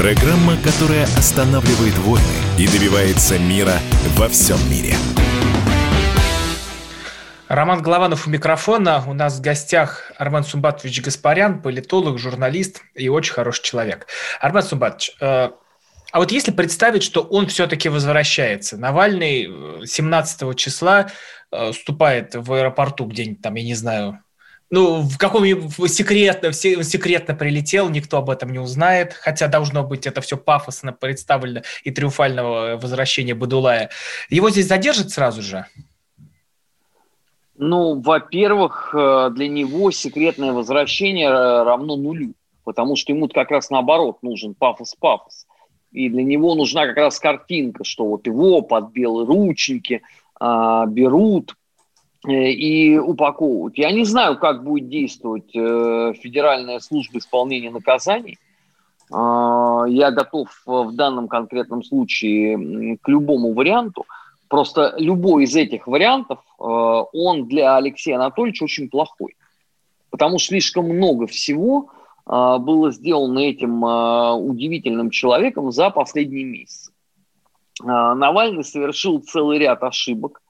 Программа, 0.00 0.56
которая 0.56 1.04
останавливает 1.18 1.92
войны 1.98 2.24
и 2.58 2.66
добивается 2.66 3.38
мира 3.38 3.74
во 4.16 4.30
всем 4.30 4.56
мире. 4.70 4.94
Роман 7.48 7.82
Голованов 7.82 8.26
у 8.26 8.30
микрофона. 8.30 9.04
У 9.06 9.12
нас 9.12 9.36
в 9.36 9.42
гостях 9.42 10.10
Арман 10.16 10.44
Сумбатович 10.44 11.02
Гаспарян, 11.02 11.60
политолог, 11.60 12.18
журналист 12.18 12.80
и 12.94 13.10
очень 13.10 13.34
хороший 13.34 13.62
человек. 13.62 14.06
Арман 14.40 14.62
Сумбатович, 14.62 15.16
э, 15.20 15.50
а 16.12 16.18
вот 16.18 16.32
если 16.32 16.52
представить, 16.52 17.02
что 17.02 17.20
он 17.20 17.48
все-таки 17.48 17.90
возвращается, 17.90 18.78
Навальный 18.78 19.84
17 19.86 20.42
э, 20.42 20.54
числа 20.54 21.10
э, 21.52 21.72
вступает 21.72 22.34
в 22.34 22.50
аэропорту 22.54 23.04
где-нибудь 23.04 23.42
там, 23.42 23.54
я 23.54 23.64
не 23.64 23.74
знаю, 23.74 24.20
ну, 24.70 25.02
в 25.02 25.18
каком-нибудь 25.18 25.92
секретно, 25.92 26.52
секретно 26.52 27.34
прилетел, 27.34 27.88
никто 27.90 28.18
об 28.18 28.30
этом 28.30 28.50
не 28.52 28.60
узнает, 28.60 29.12
хотя 29.12 29.48
должно 29.48 29.82
быть 29.82 30.06
это 30.06 30.20
все 30.20 30.36
пафосно 30.36 30.92
представлено 30.92 31.62
и 31.82 31.90
триумфального 31.90 32.76
возвращения 32.76 33.34
Бадулая. 33.34 33.90
Его 34.28 34.48
здесь 34.50 34.68
задержат 34.68 35.10
сразу 35.10 35.42
же? 35.42 35.66
Ну, 37.56 38.00
во-первых, 38.00 38.94
э, 38.94 39.30
для 39.34 39.48
него 39.48 39.90
секретное 39.90 40.52
возвращение 40.52 41.28
э, 41.28 41.62
равно 41.62 41.96
нулю, 41.96 42.32
потому 42.64 42.96
что 42.96 43.12
ему 43.12 43.28
как 43.28 43.50
раз 43.50 43.70
наоборот 43.70 44.22
нужен 44.22 44.54
пафос-пафос. 44.58 45.46
И 45.92 46.08
для 46.08 46.22
него 46.22 46.54
нужна 46.54 46.86
как 46.86 46.96
раз 46.96 47.18
картинка, 47.18 47.82
что 47.84 48.06
вот 48.06 48.26
его 48.26 48.62
под 48.62 48.92
белые 48.92 49.26
ручники 49.26 50.02
а, 50.38 50.86
берут, 50.86 51.56
и 52.26 52.98
упаковывать. 52.98 53.78
Я 53.78 53.92
не 53.92 54.04
знаю, 54.04 54.38
как 54.38 54.62
будет 54.62 54.88
действовать 54.88 55.54
э, 55.54 56.12
Федеральная 56.20 56.78
служба 56.80 57.18
исполнения 57.18 57.70
наказаний. 57.70 58.38
А, 59.10 59.84
я 59.88 60.10
готов 60.10 60.48
в 60.66 60.92
данном 60.92 61.28
конкретном 61.28 61.82
случае 61.82 62.98
к 63.00 63.08
любому 63.08 63.54
варианту. 63.54 64.04
Просто 64.48 64.94
любой 64.98 65.44
из 65.44 65.56
этих 65.56 65.86
вариантов, 65.86 66.40
э, 66.58 66.62
он 66.62 67.46
для 67.46 67.76
Алексея 67.76 68.16
Анатольевича 68.16 68.64
очень 68.64 68.90
плохой. 68.90 69.34
Потому 70.10 70.38
что 70.38 70.48
слишком 70.48 70.86
много 70.88 71.26
всего 71.26 71.90
было 72.26 72.92
сделано 72.92 73.38
этим 73.40 73.82
удивительным 73.82 75.10
человеком 75.10 75.72
за 75.72 75.90
последние 75.90 76.44
месяцы. 76.44 76.92
Навальный 77.82 78.62
совершил 78.62 79.20
целый 79.20 79.58
ряд 79.58 79.82
ошибок– 79.82 80.42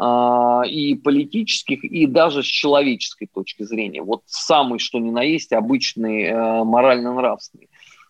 и 0.00 0.94
политических, 0.94 1.82
и 1.82 2.06
даже 2.06 2.44
с 2.44 2.46
человеческой 2.46 3.26
точки 3.26 3.64
зрения. 3.64 4.00
Вот 4.00 4.22
самый, 4.26 4.78
что 4.78 4.98
ни 5.00 5.10
на 5.10 5.22
есть, 5.22 5.52
обычный 5.52 6.24
э, 6.24 6.64
морально-нравственный. 6.64 7.68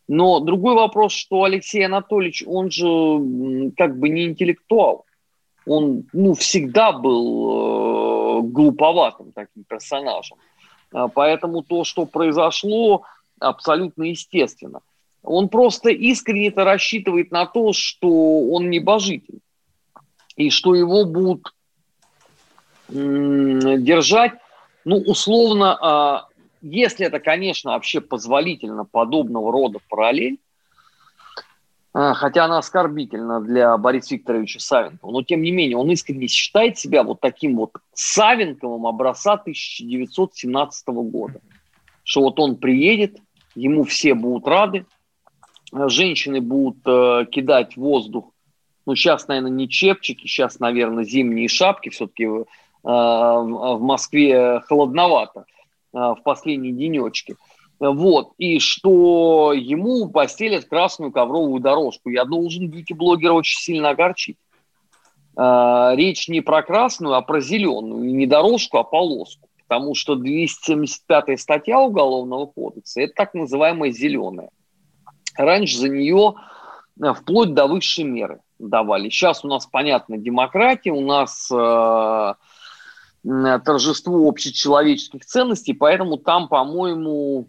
Но 0.09 0.41
другой 0.41 0.75
вопрос, 0.75 1.13
что 1.13 1.45
Алексей 1.45 1.85
Анатольевич, 1.85 2.43
он 2.47 2.71
же 2.71 3.71
как 3.77 3.99
бы 3.99 4.09
не 4.09 4.25
интеллектуал. 4.25 5.05
Он 5.67 6.05
ну, 6.15 6.33
всегда 6.33 6.93
был 6.93 8.41
э, 8.41 8.43
глуповатым 8.49 9.33
таким 9.33 9.65
персонажем. 9.65 10.39
А, 10.93 11.09
поэтому 11.09 11.63
то, 11.63 11.85
что 11.85 12.07
произошло, 12.07 13.03
абсолютно 13.39 14.05
естественно. 14.05 14.81
Он 15.23 15.51
просто 15.51 15.91
искренне-то 15.91 16.65
рассчитывает 16.65 17.31
на 17.31 17.45
то, 17.45 17.73
что 17.75 18.09
он 18.49 18.71
небожитель. 18.71 19.41
И 20.37 20.51
что 20.51 20.75
его 20.75 21.05
будут 21.05 21.53
держать, 22.89 24.33
ну, 24.85 24.97
условно, 24.97 25.79
а, 25.81 26.29
если 26.63 27.07
это, 27.07 27.21
конечно, 27.21 27.73
вообще 27.73 28.01
позволительно 28.01 28.85
подобного 28.85 29.53
рода 29.53 29.79
параллель, 29.89 30.39
а, 31.93 32.15
хотя 32.15 32.47
она 32.47 32.59
оскорбительна 32.59 33.41
для 33.41 33.77
Бориса 33.77 34.15
Викторовича 34.15 34.61
Савенкова, 34.61 35.11
но 35.11 35.23
тем 35.23 35.43
не 35.43 35.51
менее 35.51 35.77
он 35.77 35.91
искренне 35.91 36.27
считает 36.29 36.79
себя 36.79 37.03
вот 37.03 37.21
таким 37.21 37.57
вот 37.57 37.73
Савенковым 37.93 38.87
образца 38.87 39.35
1917 39.35 40.89
года, 40.89 41.41
что 42.05 42.23
вот 42.23 42.41
он 42.41 42.57
приедет, 42.57 43.19
ему 43.55 43.85
все 43.85 44.15
будут 44.15 44.47
рады, 44.47 44.87
женщины 45.73 46.41
будут 46.41 46.83
кидать 47.31 47.77
воздух 47.77 48.33
Ну, 48.87 48.95
сейчас, 48.95 49.29
наверное, 49.29 49.51
не 49.51 49.69
чепчики, 49.69 50.27
сейчас, 50.27 50.61
наверное, 50.61 51.05
зимние 51.05 51.49
шапки. 51.49 51.91
Все-таки 51.91 52.25
э, 52.25 52.45
в 52.91 53.79
Москве 53.81 54.61
холодновато 54.61 55.41
э, 55.41 55.45
в 55.99 56.19
последние 56.25 56.73
денечки. 56.73 57.37
Вот. 57.79 58.33
И 58.39 58.59
что 58.61 59.53
ему 59.53 60.09
постелят 60.09 60.65
красную 60.65 61.13
ковровую 61.13 61.61
дорожку. 61.61 62.09
Я 62.09 62.25
должен 62.25 62.69
бьюти-блогера 62.69 63.33
очень 63.33 63.61
сильно 63.61 63.91
огорчить. 63.91 64.39
Э, 65.37 65.93
речь 65.95 66.29
не 66.29 66.41
про 66.41 66.63
красную, 66.63 67.15
а 67.15 67.21
про 67.21 67.41
зеленую. 67.41 68.09
И 68.09 68.13
не 68.13 68.27
дорожку, 68.27 68.79
а 68.79 68.85
полоску. 68.85 69.49
Потому 69.69 69.95
что 69.95 70.15
275 70.15 71.39
статья 71.39 71.79
Уголовного 71.81 72.47
кодекса– 72.47 73.01
это 73.03 73.13
так 73.15 73.35
называемая 73.35 73.91
зеленая. 73.91 74.49
Раньше 75.37 75.77
за 75.77 75.91
нее 75.91 76.37
э, 76.99 77.13
вплоть 77.13 77.53
до 77.53 77.67
высшей 77.67 78.05
меры 78.05 78.41
давали. 78.59 79.11
Сейчас 79.11 79.45
у 79.45 79.49
нас, 79.49 79.67
понятно, 79.67 80.17
демократия, 80.17 80.91
у 80.91 81.03
нас 81.03 81.49
э, 83.25 83.59
торжество 83.65 84.29
общечеловеческих 84.29 85.25
ценностей, 85.25 85.73
поэтому 85.73 86.17
там, 86.17 86.49
по-моему, 86.49 87.49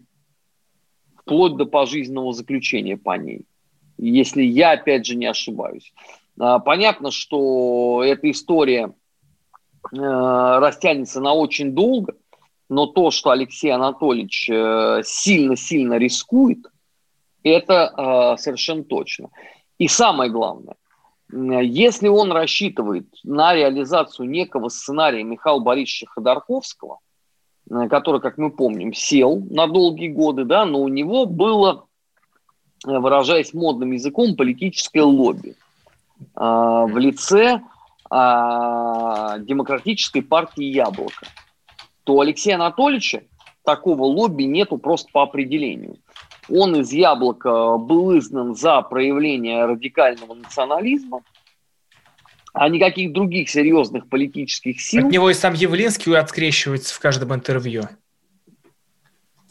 вплоть 1.16 1.56
до 1.56 1.66
пожизненного 1.66 2.32
заключения 2.32 2.96
по 2.96 3.16
ней, 3.16 3.46
если 3.98 4.42
я, 4.42 4.72
опять 4.72 5.06
же, 5.06 5.16
не 5.16 5.26
ошибаюсь. 5.26 5.92
А, 6.38 6.58
понятно, 6.58 7.10
что 7.10 8.02
эта 8.04 8.30
история 8.30 8.94
э, 9.92 9.96
растянется 9.96 11.20
на 11.20 11.34
очень 11.34 11.72
долго, 11.72 12.14
но 12.68 12.86
то, 12.86 13.10
что 13.10 13.30
Алексей 13.30 13.70
Анатольевич 13.70 14.48
э, 14.48 15.02
сильно-сильно 15.04 15.98
рискует, 15.98 16.66
это 17.42 18.36
совершенно 18.38 18.84
точно. 18.84 19.30
И 19.78 19.88
самое 19.88 20.30
главное, 20.30 20.74
если 21.32 22.08
он 22.08 22.32
рассчитывает 22.32 23.06
на 23.24 23.54
реализацию 23.54 24.28
некого 24.28 24.68
сценария 24.68 25.22
Михаила 25.22 25.60
Борисовича 25.60 26.06
Ходорковского– 26.06 26.98
Э, 27.70 27.88
который, 27.88 28.20
как 28.20 28.36
мы 28.36 28.50
помним, 28.50 28.92
сел 28.92 29.42
на 29.50 29.66
долгие 29.66 30.08
годы, 30.08 30.44
да, 30.44 30.64
но 30.64 30.80
у 30.80 30.88
него 30.88 31.24
было, 31.26 31.86
э, 32.86 32.98
выражаясь 32.98 33.54
модным 33.54 33.92
языком, 33.92 34.34
политическое 34.34 35.02
лобби 35.02 35.54
а, 36.34 36.86
в 36.86 36.98
лице 36.98 37.62
а, 38.10 39.38
демократической 39.38 40.20
партии 40.20 40.64
«Яблоко», 40.64 41.26
то 42.04 42.20
Алексея 42.20 42.56
Анатольевича 42.56 43.22
такого 43.64 44.02
лобби 44.04 44.42
нету 44.44 44.76
просто 44.76 45.08
по 45.12 45.22
определению. 45.22 45.96
Он 46.48 46.76
из 46.76 46.92
«Яблока» 46.92 47.76
был 47.76 48.18
изгнан 48.18 48.54
за 48.54 48.82
проявление 48.82 49.64
радикального 49.66 50.34
национализма– 50.34 51.22
а 52.52 52.68
никаких 52.68 53.12
других 53.12 53.48
серьезных 53.48 54.08
политических 54.08 54.80
сил. 54.80 55.06
От 55.06 55.12
него 55.12 55.30
и 55.30 55.34
сам 55.34 55.54
Явлинский 55.54 56.14
открещивается 56.14 56.94
в 56.94 57.00
каждом 57.00 57.34
интервью. 57.34 57.84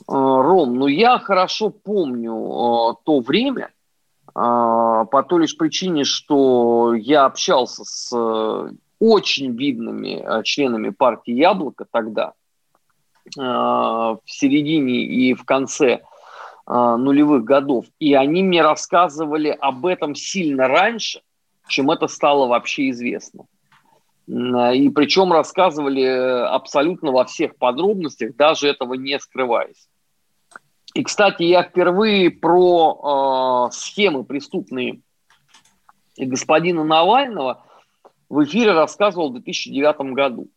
А, 0.07 0.41
Ром, 0.41 0.75
ну 0.75 0.87
я 0.87 1.19
хорошо 1.19 1.69
помню 1.69 2.33
э, 2.33 2.95
то 3.05 3.19
время, 3.21 3.69
э, 4.27 4.31
по 4.33 5.25
той 5.27 5.41
лишь 5.41 5.55
причине, 5.55 6.03
что 6.03 6.93
я 6.93 7.25
общался 7.25 7.83
с 7.85 8.13
очень 8.99 9.55
видными 9.55 10.43
членами 10.43 10.89
партии 10.89 11.31
«Яблоко» 11.31 11.85
тогда, 11.89 12.33
в 13.35 14.19
середине 14.25 15.03
и 15.03 15.33
в 15.35 15.45
конце 15.45 16.01
нулевых 16.69 17.43
годов. 17.43 17.85
И 17.99 18.13
они 18.13 18.43
мне 18.43 18.61
рассказывали 18.61 19.49
об 19.49 19.85
этом 19.85 20.13
сильно 20.13 20.67
раньше, 20.67 21.21
чем 21.67 21.89
это 21.89 22.07
стало 22.07 22.47
вообще 22.47 22.89
известно. 22.91 23.45
И 24.27 24.89
причем 24.89 25.33
рассказывали 25.33 26.03
абсолютно 26.03 27.11
во 27.11 27.25
всех 27.25 27.55
подробностях, 27.57 28.35
даже 28.35 28.67
этого 28.67 28.93
не 28.93 29.19
скрываясь. 29.19 29.87
И, 30.93 31.03
кстати, 31.03 31.43
я 31.43 31.63
впервые 31.63 32.29
про 32.31 33.69
э, 33.69 33.73
схемы 33.73 34.23
преступные 34.23 35.01
господина 36.17 36.83
Навального 36.83 37.63
в 38.27 38.43
эфире 38.43 38.73
рассказывал 38.73 39.29
в 39.29 39.33
2009 39.33 40.13
году. 40.13 40.47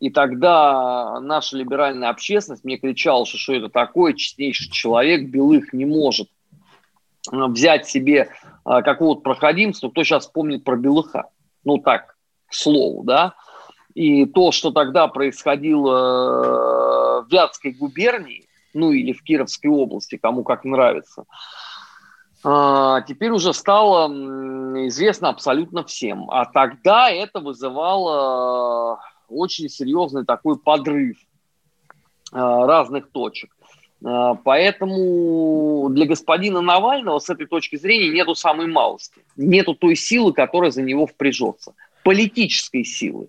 И 0.00 0.10
тогда 0.10 1.18
наша 1.20 1.56
либеральная 1.56 2.10
общественность 2.10 2.64
мне 2.64 2.76
кричала, 2.76 3.26
что, 3.26 3.36
что 3.36 3.54
это 3.54 3.68
такое, 3.68 4.14
честнейший 4.14 4.70
человек, 4.70 5.28
белых 5.28 5.72
не 5.72 5.86
может 5.86 6.28
взять 7.30 7.86
себе 7.86 8.30
а, 8.64 8.82
какого-то 8.82 9.22
проходимца, 9.22 9.88
кто 9.88 10.04
сейчас 10.04 10.26
помнит 10.26 10.64
про 10.64 10.76
Белыха. 10.76 11.24
Ну 11.64 11.78
так, 11.78 12.16
к 12.46 12.54
слову, 12.54 13.02
да. 13.02 13.34
И 13.94 14.26
то, 14.26 14.52
что 14.52 14.70
тогда 14.70 15.08
происходило 15.08 15.96
э, 15.96 17.22
в 17.24 17.32
Вятской 17.32 17.72
губернии, 17.72 18.46
ну 18.72 18.92
или 18.92 19.12
в 19.12 19.24
Кировской 19.24 19.70
области, 19.70 20.16
кому 20.16 20.44
как 20.44 20.64
нравится, 20.64 21.24
теперь 22.44 23.30
уже 23.30 23.52
стало 23.52 24.06
известно 24.86 25.30
абсолютно 25.30 25.82
всем. 25.82 26.30
А 26.30 26.44
тогда 26.44 27.10
это 27.10 27.40
вызывало 27.40 29.00
очень 29.28 29.68
серьезный 29.68 30.24
такой 30.24 30.58
подрыв 30.58 31.16
а, 32.32 32.66
разных 32.66 33.10
точек. 33.10 33.54
А, 34.04 34.34
поэтому 34.34 35.88
для 35.90 36.06
господина 36.06 36.60
Навального 36.60 37.18
с 37.18 37.30
этой 37.30 37.46
точки 37.46 37.76
зрения 37.76 38.10
нету 38.10 38.34
самой 38.34 38.66
малости. 38.66 39.22
Нету 39.36 39.74
той 39.74 39.96
силы, 39.96 40.32
которая 40.32 40.70
за 40.70 40.82
него 40.82 41.06
впряжется. 41.06 41.74
Политической 42.04 42.84
силы. 42.84 43.28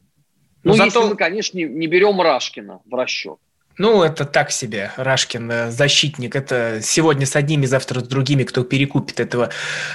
Ну, 0.64 0.74
зато... 0.74 0.86
если 0.86 1.10
мы, 1.12 1.16
конечно, 1.16 1.58
не, 1.58 1.64
не 1.66 1.88
берем 1.88 2.20
Рашкина 2.20 2.82
в 2.86 2.94
расчет. 2.94 3.38
Ну, 3.80 4.04
это 4.04 4.26
так 4.26 4.52
себе, 4.52 4.92
Рашкин, 4.98 5.52
э, 5.52 5.72
защитник. 5.72 6.36
Это 6.36 6.82
сегодня 6.84 7.26
с 7.26 7.38
одними, 7.38 7.66
завтра 7.66 8.02
с 8.02 8.04
другими, 8.04 8.44
кто 8.44 8.66
перекупит 8.66 9.22
этого 9.22 9.52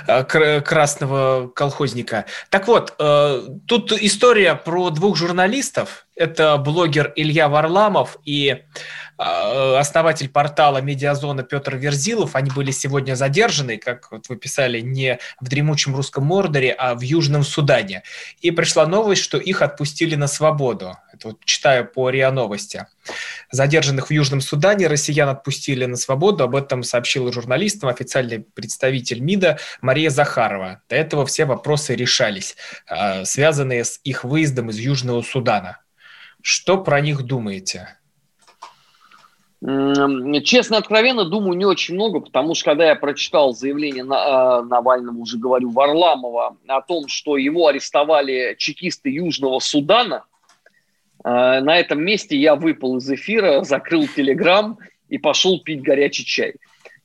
э, 0.06 0.60
красного 0.62 1.48
колхозника. 1.48 2.24
Так 2.48 2.66
вот, 2.66 2.94
э, 2.98 3.46
тут 3.68 3.92
история 3.92 4.54
про 4.54 4.88
двух 4.88 5.18
журналистов. 5.18 6.06
Это 6.16 6.56
блогер 6.56 7.12
Илья 7.14 7.48
Варламов 7.48 8.18
и 8.24 8.62
основатель 9.16 10.28
портала 10.28 10.78
«Медиазона» 10.78 11.42
Петр 11.44 11.76
Верзилов, 11.76 12.34
они 12.34 12.50
были 12.50 12.72
сегодня 12.72 13.14
задержаны, 13.14 13.78
как 13.78 14.10
вот 14.10 14.28
вы 14.28 14.36
писали, 14.36 14.80
не 14.80 15.18
в 15.40 15.48
дремучем 15.48 15.94
русском 15.94 16.24
Мордоре, 16.24 16.72
а 16.72 16.94
в 16.94 17.00
Южном 17.00 17.44
Судане. 17.44 18.02
И 18.40 18.50
пришла 18.50 18.86
новость, 18.86 19.22
что 19.22 19.38
их 19.38 19.62
отпустили 19.62 20.16
на 20.16 20.26
свободу. 20.26 20.96
Вот 21.24 21.44
читаю 21.44 21.86
по 21.86 22.10
РИА 22.10 22.30
Новости. 22.30 22.86
Задержанных 23.50 24.08
в 24.08 24.10
Южном 24.10 24.40
Судане 24.40 24.86
россиян 24.86 25.28
отпустили 25.28 25.84
на 25.86 25.96
свободу. 25.96 26.44
Об 26.44 26.54
этом 26.54 26.82
сообщила 26.82 27.32
журналистам 27.32 27.88
официальный 27.88 28.40
представитель 28.40 29.20
МИДа 29.20 29.58
Мария 29.80 30.10
Захарова. 30.10 30.82
До 30.88 30.96
этого 30.96 31.26
все 31.26 31.44
вопросы 31.44 31.94
решались, 31.94 32.56
а, 32.86 33.24
связанные 33.24 33.84
с 33.84 34.00
их 34.04 34.24
выездом 34.24 34.70
из 34.70 34.78
Южного 34.78 35.22
Судана. 35.22 35.80
Что 36.42 36.76
про 36.78 37.00
них 37.00 37.22
думаете? 37.22 37.96
Честно, 40.42 40.76
откровенно, 40.76 41.24
думаю, 41.24 41.56
не 41.56 41.64
очень 41.64 41.94
много, 41.94 42.20
потому 42.20 42.54
что 42.54 42.66
когда 42.66 42.88
я 42.88 42.96
прочитал 42.96 43.54
заявление 43.54 44.04
э, 44.04 44.62
Навального, 44.62 45.16
уже 45.16 45.38
говорю, 45.38 45.70
Варламова, 45.70 46.58
о 46.66 46.82
том, 46.82 47.08
что 47.08 47.38
его 47.38 47.68
арестовали 47.68 48.56
чекисты 48.58 49.08
Южного 49.08 49.60
Судана, 49.60 50.26
на 51.24 51.78
этом 51.78 52.04
месте 52.04 52.36
я 52.36 52.54
выпал 52.54 52.98
из 52.98 53.10
эфира, 53.10 53.62
закрыл 53.62 54.06
телеграм 54.06 54.78
и 55.08 55.18
пошел 55.18 55.60
пить 55.60 55.82
горячий 55.82 56.24
чай. 56.24 56.54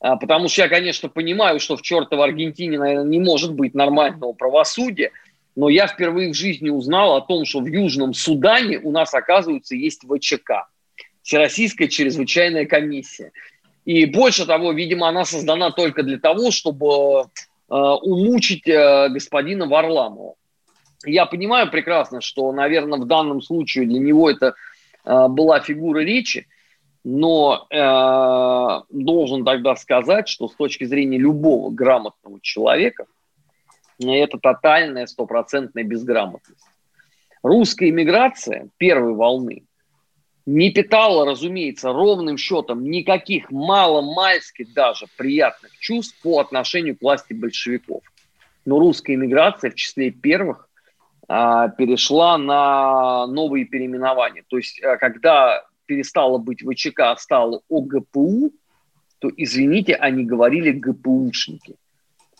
А, 0.00 0.16
потому 0.16 0.48
что 0.48 0.62
я, 0.62 0.68
конечно, 0.68 1.08
понимаю, 1.08 1.58
что 1.60 1.76
в 1.76 1.82
чертовой 1.82 2.26
Аргентине, 2.26 2.78
наверное, 2.78 3.08
не 3.08 3.18
может 3.18 3.54
быть 3.54 3.74
нормального 3.74 4.32
правосудия, 4.32 5.10
но 5.56 5.68
я 5.68 5.86
впервые 5.86 6.32
в 6.32 6.36
жизни 6.36 6.70
узнал 6.70 7.16
о 7.16 7.20
том, 7.20 7.44
что 7.44 7.60
в 7.60 7.66
Южном 7.66 8.14
Судане 8.14 8.78
у 8.78 8.92
нас, 8.92 9.12
оказывается, 9.14 9.74
есть 9.74 10.02
ВЧК– 10.06 10.68
Всероссийская 11.22 11.88
чрезвычайная 11.88 12.66
комиссия. 12.66 13.32
И 13.84 14.04
больше 14.06 14.46
того, 14.46 14.72
видимо, 14.72 15.08
она 15.08 15.24
создана 15.24 15.70
только 15.70 16.02
для 16.02 16.18
того, 16.18 16.50
чтобы 16.50 17.22
э, 17.22 17.74
умучить 17.74 18.66
э, 18.66 19.08
господина 19.10 19.66
Варламова. 19.66 20.34
Я 21.04 21.26
понимаю 21.26 21.70
прекрасно, 21.70 22.20
что, 22.20 22.52
наверное, 22.52 22.98
в 22.98 23.06
данном 23.06 23.40
случае 23.40 23.86
для 23.86 23.98
него 23.98 24.30
это 24.30 24.54
э, 25.04 25.28
была 25.28 25.60
фигура 25.60 26.00
речи, 26.00 26.46
но 27.04 27.66
э, 27.70 28.80
должен 28.90 29.44
тогда 29.44 29.76
сказать, 29.76 30.28
что 30.28 30.48
с 30.48 30.54
точки 30.54 30.84
зрения 30.84 31.16
любого 31.16 31.70
грамотного 31.70 32.38
человека 32.42 33.06
это 33.98 34.38
тотальная 34.38 35.06
стопроцентная 35.06 35.84
безграмотность. 35.84 36.64
Русская 37.42 37.88
иммиграция 37.88 38.68
первой 38.76 39.14
волны 39.14 39.64
не 40.46 40.70
питала, 40.70 41.24
разумеется, 41.24 41.92
ровным 41.92 42.36
счетом 42.36 42.84
никаких 42.84 43.50
мало-мальски 43.50 44.64
даже 44.64 45.06
приятных 45.16 45.78
чувств 45.78 46.18
по 46.22 46.40
отношению 46.40 46.96
к 46.96 47.02
власти 47.02 47.32
большевиков. 47.32 48.02
но 48.66 48.78
русская 48.78 49.14
иммиграция 49.14 49.70
в 49.70 49.74
числе 49.74 50.10
первых 50.10 50.69
перешла 51.78 52.38
на 52.38 53.26
новые 53.28 53.64
переименования. 53.64 54.42
То 54.48 54.56
есть, 54.56 54.82
а, 54.82 54.96
когда 54.96 55.62
перестало 55.86 56.38
быть 56.38 56.62
ВЧК, 56.62 57.14
стало 57.16 57.62
ОГПУ, 57.70 58.50
то, 59.20 59.30
извините, 59.36 59.94
они 59.94 60.24
говорили 60.24 60.72
ГПУшники. 60.72 61.76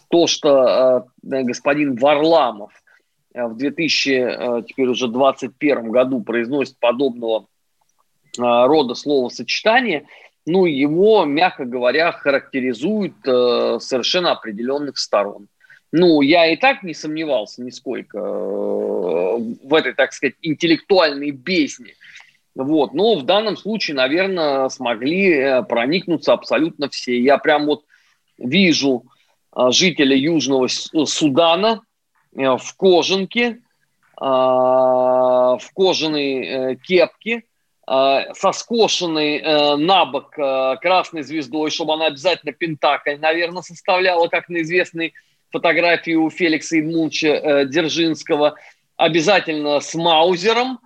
То, 0.08 0.26
что 0.26 1.06
э, 1.22 1.42
господин 1.44 1.94
Варламов 1.96 2.72
в 3.32 3.54
2000, 3.54 4.64
теперь 4.66 4.88
уже 4.88 5.06
2021 5.06 5.90
году 5.90 6.20
произносит 6.22 6.76
подобного 6.80 7.46
рода 8.36 8.94
словосочетание, 8.94 10.06
ну, 10.46 10.64
его, 10.64 11.24
мягко 11.24 11.64
говоря, 11.64 12.12
характеризует 12.12 13.14
э, 13.26 13.78
совершенно 13.80 14.32
определенных 14.32 14.98
сторон. 14.98 15.48
Ну, 15.92 16.20
я 16.20 16.46
и 16.46 16.56
так 16.56 16.82
не 16.84 16.94
сомневался 16.94 17.62
нисколько 17.62 18.18
э, 18.18 18.20
в 18.20 19.74
этой, 19.74 19.92
так 19.92 20.12
сказать, 20.12 20.34
интеллектуальной 20.40 21.32
бездне. 21.32 21.94
Вот. 22.54 22.94
Но 22.94 23.16
в 23.16 23.24
данном 23.24 23.56
случае, 23.56 23.96
наверное, 23.96 24.68
смогли 24.68 25.32
э, 25.34 25.62
проникнуться 25.64 26.32
абсолютно 26.32 26.88
все. 26.90 27.20
Я 27.20 27.38
прям 27.38 27.66
вот 27.66 27.84
вижу 28.38 29.04
э, 29.54 29.70
жителя 29.70 30.16
Южного 30.16 30.68
Судана 30.68 31.82
в 32.32 32.76
кожанке, 32.76 33.58
в 34.16 35.60
кожаной 35.74 36.76
кепке, 36.76 37.42
со 37.84 38.52
скошенной 38.52 39.76
на 39.78 40.04
бок 40.04 40.30
красной 40.30 41.22
звездой, 41.22 41.70
чтобы 41.70 41.94
она 41.94 42.06
обязательно 42.06 42.52
пентакль, 42.52 43.16
наверное, 43.16 43.62
составляла, 43.62 44.28
как 44.28 44.48
на 44.48 44.60
известной 44.62 45.14
фотографию 45.50 46.24
у 46.24 46.30
Феликса 46.30 46.76
Едмуновича 46.76 47.28
э, 47.28 47.66
Дзержинского, 47.66 48.56
обязательно 48.96 49.80
с 49.80 49.94
Маузером, 49.94 50.78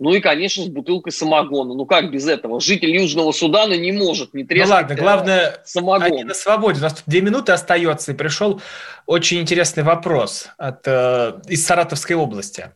ну 0.00 0.12
и, 0.12 0.20
конечно, 0.20 0.64
с 0.64 0.68
бутылкой 0.68 1.12
самогона. 1.12 1.72
Ну 1.72 1.86
как 1.86 2.10
без 2.10 2.26
этого? 2.26 2.60
Житель 2.60 2.90
Южного 2.94 3.30
Судана 3.32 3.74
не 3.74 3.92
может 3.92 4.34
не 4.34 4.44
трескать 4.44 4.68
Ну 4.68 4.74
ладно, 4.74 4.94
главное, 4.96 5.62
самогон. 5.64 6.02
они 6.02 6.24
на 6.24 6.34
свободе. 6.34 6.80
У 6.80 6.82
нас 6.82 6.94
тут 6.94 7.04
две 7.06 7.20
минуты 7.20 7.52
остается, 7.52 8.12
и 8.12 8.14
пришел 8.14 8.60
очень 9.06 9.40
интересный 9.40 9.84
вопрос 9.84 10.48
от, 10.58 10.86
э, 10.86 11.40
из 11.48 11.64
Саратовской 11.64 12.16
области. 12.16 12.72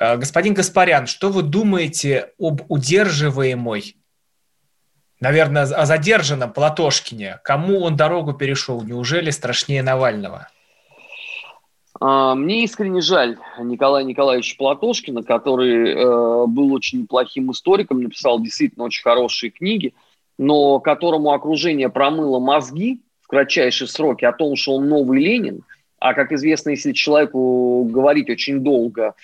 Э, 0.00 0.16
господин 0.16 0.54
Гаспарян, 0.54 1.06
что 1.06 1.28
вы 1.28 1.42
думаете 1.42 2.30
об 2.38 2.62
удерживаемой 2.68 3.96
наверное, 5.20 5.62
о 5.62 5.86
задержанном 5.86 6.52
Платошкине. 6.52 7.40
Кому 7.44 7.80
он 7.80 7.96
дорогу 7.96 8.32
перешел? 8.32 8.82
Неужели 8.82 9.30
страшнее 9.30 9.82
Навального? 9.82 10.48
А, 12.00 12.34
мне 12.34 12.64
искренне 12.64 13.00
жаль 13.00 13.38
Николая 13.58 14.04
Николаевича 14.04 14.56
Платошкина, 14.58 15.22
который 15.22 15.92
э, 15.92 16.46
был 16.46 16.72
очень 16.72 17.02
неплохим 17.02 17.50
историком, 17.50 18.02
написал 18.02 18.40
действительно 18.40 18.84
очень 18.84 19.02
хорошие 19.02 19.50
книги, 19.50 19.94
но 20.38 20.80
которому 20.80 21.32
окружение 21.32 21.88
промыло 21.88 22.40
мозги 22.40 23.00
в 23.22 23.28
кратчайшие 23.28 23.88
сроки 23.88 24.24
о 24.24 24.32
том, 24.32 24.56
что 24.56 24.74
он 24.74 24.88
новый 24.88 25.20
Ленин, 25.22 25.62
а 26.04 26.12
как 26.12 26.32
известно, 26.32 26.68
если 26.68 26.92
человеку 26.92 27.88
говорить 27.90 28.28
очень 28.28 28.60
долго 28.60 29.14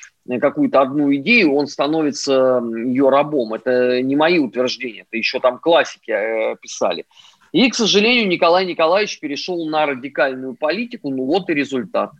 какую-то 0.41 0.81
одну 0.81 1.15
идею, 1.17 1.53
он 1.53 1.67
становится 1.67 2.63
ее 2.65 3.11
рабом. 3.11 3.53
Это 3.53 4.01
не 4.01 4.17
мои 4.17 4.39
утверждения, 4.39 5.03
это 5.03 5.19
еще 5.19 5.41
там 5.41 5.59
классики 5.59 6.11
э, 6.11 6.57
писали. 6.57 7.05
И, 7.53 7.69
к 7.69 7.75
сожалению, 7.75 8.29
Николай 8.29 8.65
Николаевич 8.65 9.21
перешел 9.21 9.69
на 9.69 9.85
радикальную 9.85 10.55
политику, 10.55 11.11
ну 11.11 11.27
вот 11.27 11.51
и 11.51 11.55
результат. 11.55 12.13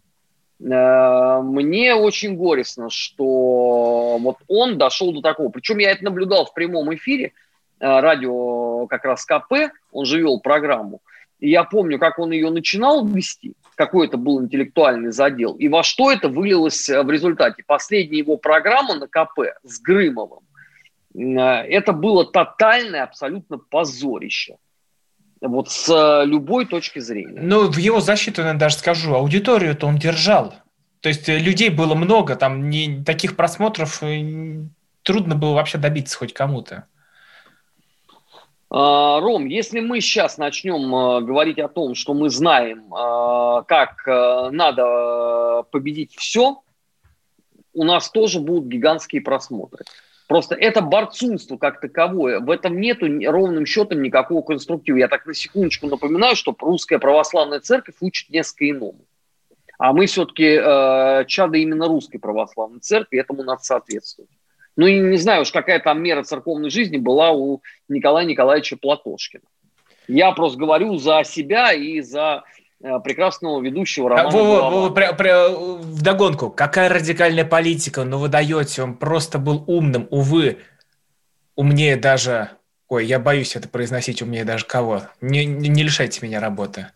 Э, 0.63 1.41
мне 1.43 1.95
очень 1.95 2.37
горестно, 2.37 2.91
что 2.91 4.19
вот 4.19 4.37
он 4.47 4.77
дошел 4.77 5.11
до 5.11 5.23
такого. 5.23 5.49
Причем 5.49 5.79
я 5.79 5.93
это 5.93 6.05
наблюдал 6.05 6.45
в 6.45 6.53
прямом 6.53 6.95
эфире, 6.97 7.33
э, 7.81 8.01
радио 8.01 8.87
как 8.89 9.07
раз 9.07 9.25
КП, 9.25 9.73
он 9.91 10.05
же 10.05 10.19
вел 10.19 10.39
программу. 10.39 11.01
И 11.39 11.49
я 11.49 11.65
помню, 11.65 11.99
как 11.99 12.19
он 12.19 12.33
ее 12.33 12.51
начинал 12.51 13.07
вести, 13.07 13.55
какой 13.81 14.09
это 14.09 14.19
был 14.19 14.43
интеллектуальный 14.43 15.11
задел, 15.11 15.55
и 15.55 15.69
во 15.69 15.83
что 15.83 16.13
это 16.13 16.29
вылилось 16.29 16.87
э, 16.91 17.03
в 17.03 17.11
результате. 17.11 17.65
Последняя 17.67 18.19
его 18.19 18.37
программа 18.37 18.95
на 18.95 19.07
КП 19.07 19.57
с 19.63 19.81
Грымовым, 19.81 20.41
э, 21.15 21.19
это 21.19 21.95
было 21.95 22.31
тотальное 22.31 23.05
абсолютно 23.05 23.57
позорище. 23.57 24.57
Вот 25.41 25.71
с 25.71 25.89
э, 25.89 26.27
любой 26.27 26.67
точки 26.67 26.99
зрения. 26.99 27.41
Ну, 27.41 27.71
в 27.71 27.79
его 27.79 28.01
защиту, 28.01 28.43
я 28.43 28.53
даже 28.53 28.77
скажу, 28.77 29.15
аудиторию-то 29.15 29.87
он 29.87 29.97
держал. 29.97 30.53
То 31.01 31.09
есть 31.09 31.27
людей 31.29 31.71
было 31.71 31.95
много, 31.95 32.37
там 32.37 32.69
не, 32.69 33.03
таких 33.03 33.35
просмотров 33.35 34.03
трудно 35.03 35.37
было 35.37 35.55
вообще 35.55 35.79
добиться 35.79 36.19
хоть 36.19 36.35
кому-то. 36.35 36.85
А, 38.71 39.19
Ром, 39.21 39.47
если 39.47 39.81
мы 39.81 40.01
сейчас 40.01 40.39
начнем 40.39 40.95
а, 40.95 41.21
говорить 41.21 41.59
о 41.59 41.69
том, 41.69 41.97
что 41.97 42.15
мы 42.15 42.31
знаем, 42.31 42.95
а, 42.95 43.63
как 43.63 44.07
надо 44.07 45.65
победить 45.73 46.15
все, 46.17 46.63
у 47.73 47.85
нас 47.85 48.11
тоже 48.11 48.41
будут 48.41 48.67
гигантские 48.67 49.23
просмотры. 49.23 49.85
Просто 50.29 50.55
это 50.55 50.81
борцунство 50.81 51.57
как 51.57 51.81
таковое. 51.81 52.39
В 52.39 52.51
этом 52.51 52.81
нету 52.81 53.07
ровным 53.29 53.67
счетом 53.67 54.01
никакого 54.01 54.43
конструктива. 54.43 54.97
Я 54.97 55.09
так 55.09 55.27
на 55.27 55.35
секундочку 55.35 55.89
напоминаю, 55.89 56.37
что 56.37 56.55
русская 56.61 57.01
православная 57.01 57.59
церковь 57.59 57.97
учит 58.01 58.31
несколько 58.31 58.71
иному. 58.71 59.05
А 59.79 59.93
мы 59.93 60.07
все-таки 60.07 60.45
э, 60.45 61.25
чада 61.27 61.59
именно 61.59 61.89
русской 61.89 62.19
православной 62.19 62.79
церкви, 62.79 63.19
этому 63.19 63.43
надо 63.43 63.63
соответствовать. 63.63 64.31
Ну, 64.81 64.87
и 64.87 64.99
не 64.99 65.19
знаю 65.19 65.43
уж, 65.43 65.51
какая 65.51 65.79
там 65.79 66.03
мера 66.03 66.23
церковной 66.23 66.71
жизни 66.71 66.97
была 66.97 67.33
у 67.33 67.61
Николая 67.91 68.25
Николаевича 68.25 68.79
Платошкина. 68.79 69.45
Я 70.09 70.33
просто 70.33 70.59
говорю 70.59 70.97
за 70.97 71.23
себя 71.23 71.75
и 71.75 72.01
за 72.01 72.45
э, 72.83 72.99
прекрасного 73.05 73.61
ведущего 73.61 74.07
а, 74.07 74.17
Романа 74.17 74.39
во, 74.39 74.71
во, 74.71 74.91
при, 74.91 75.15
при, 75.15 75.83
Вдогонку, 75.83 76.49
какая 76.49 76.89
радикальная 76.89 77.45
политика, 77.45 78.05
ну 78.05 78.17
вы 78.17 78.29
даете, 78.29 78.83
он 78.83 78.95
просто 78.97 79.39
был 79.39 79.65
умным, 79.67 80.09
увы, 80.11 80.61
умнее 81.57 81.97
даже... 81.97 82.49
Ой, 82.89 83.05
я 83.05 83.19
боюсь 83.19 83.57
это 83.57 83.69
произносить, 83.69 84.23
умнее 84.23 84.47
даже 84.47 84.65
кого. 84.65 85.03
Не, 85.21 85.45
не, 85.45 85.69
не 85.69 85.83
лишайте 85.83 86.25
меня 86.25 86.41
работы. 86.41 86.87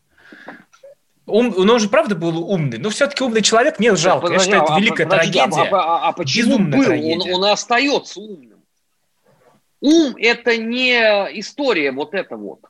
Ум, 1.27 1.55
ну, 1.57 1.73
он 1.73 1.81
же 1.81 1.89
правда 1.89 2.15
был 2.15 2.51
умный, 2.51 2.79
но 2.79 2.91
все-таки 2.91 3.25
умный 3.25 3.41
человек 3.41 3.79
не 3.79 3.95
жалко. 3.97 4.27
Подожди, 4.27 4.51
Я 4.51 4.57
считаю, 4.57 4.65
это 4.65 4.75
а, 4.75 4.81
великая 4.81 5.05
подожди, 5.05 5.39
а, 5.39 5.49
трагедия. 5.49 5.71
А, 5.73 5.79
а, 5.79 6.09
а 6.09 6.13
почему 6.13 6.59
был? 6.59 6.85
Трагедия. 6.85 7.33
Он, 7.35 7.43
он 7.43 7.49
и 7.49 7.53
остается 7.53 8.21
умным. 8.21 8.61
Ум– 9.81 10.17
это 10.19 10.57
не 10.57 10.95
история 11.39 11.93
вот 11.93 12.15
это 12.15 12.37
вот. 12.37 12.61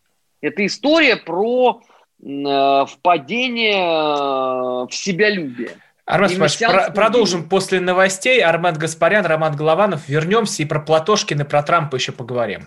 Это 0.40 0.66
история 0.66 1.16
про 1.16 1.80
э, 2.22 2.84
впадение 2.86 3.76
э, 3.76 4.86
в 4.86 4.90
себялюбие. 4.90 5.70
Арман 6.06 6.28
Спаш, 6.28 6.58
про- 6.58 6.90
продолжим 6.90 7.48
после 7.48 7.80
новостей. 7.80 8.42
Арман 8.42 8.74
Гаспарян, 8.74 9.24
Роман 9.24 9.56
Голованов. 9.56 10.08
Вернемся 10.08 10.62
и 10.62 10.66
про 10.66 10.80
Платошкина, 10.80 11.44
про 11.44 11.62
Трампа 11.62 11.96
еще 11.96 12.12
поговорим. 12.12 12.66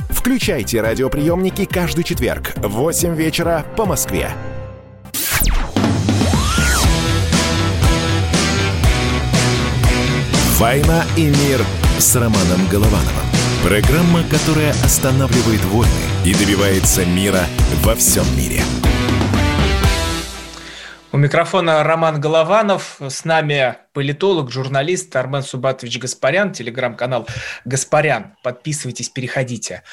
Включайте 0.21 0.81
радиоприемники 0.81 1.65
каждый 1.65 2.03
четверг 2.03 2.53
в 2.57 2.67
8 2.67 3.15
вечера 3.15 3.65
по 3.75 3.87
Москве. 3.87 4.29
«Война 10.59 11.05
и 11.17 11.25
мир» 11.25 11.65
с 11.97 12.15
Романом 12.15 12.67
Головановым. 12.69 13.25
Программа, 13.63 14.21
которая 14.29 14.69
останавливает 14.83 15.65
войны 15.65 15.89
и 16.23 16.35
добивается 16.35 17.03
мира 17.03 17.41
во 17.83 17.95
всем 17.95 18.25
мире. 18.37 18.61
У 21.13 21.17
микрофона 21.17 21.83
Роман 21.83 22.21
Голованов, 22.21 22.95
с 23.01 23.25
нами 23.25 23.75
политолог, 23.91 24.49
журналист 24.49 25.13
Армен 25.13 25.41
Субатович 25.41 25.99
Гаспарян, 25.99 26.53
телеграм-канал 26.53 27.27
Гаспарян. 27.65 28.37
Подписывайтесь, 28.43 29.09
переходите. 29.09 29.83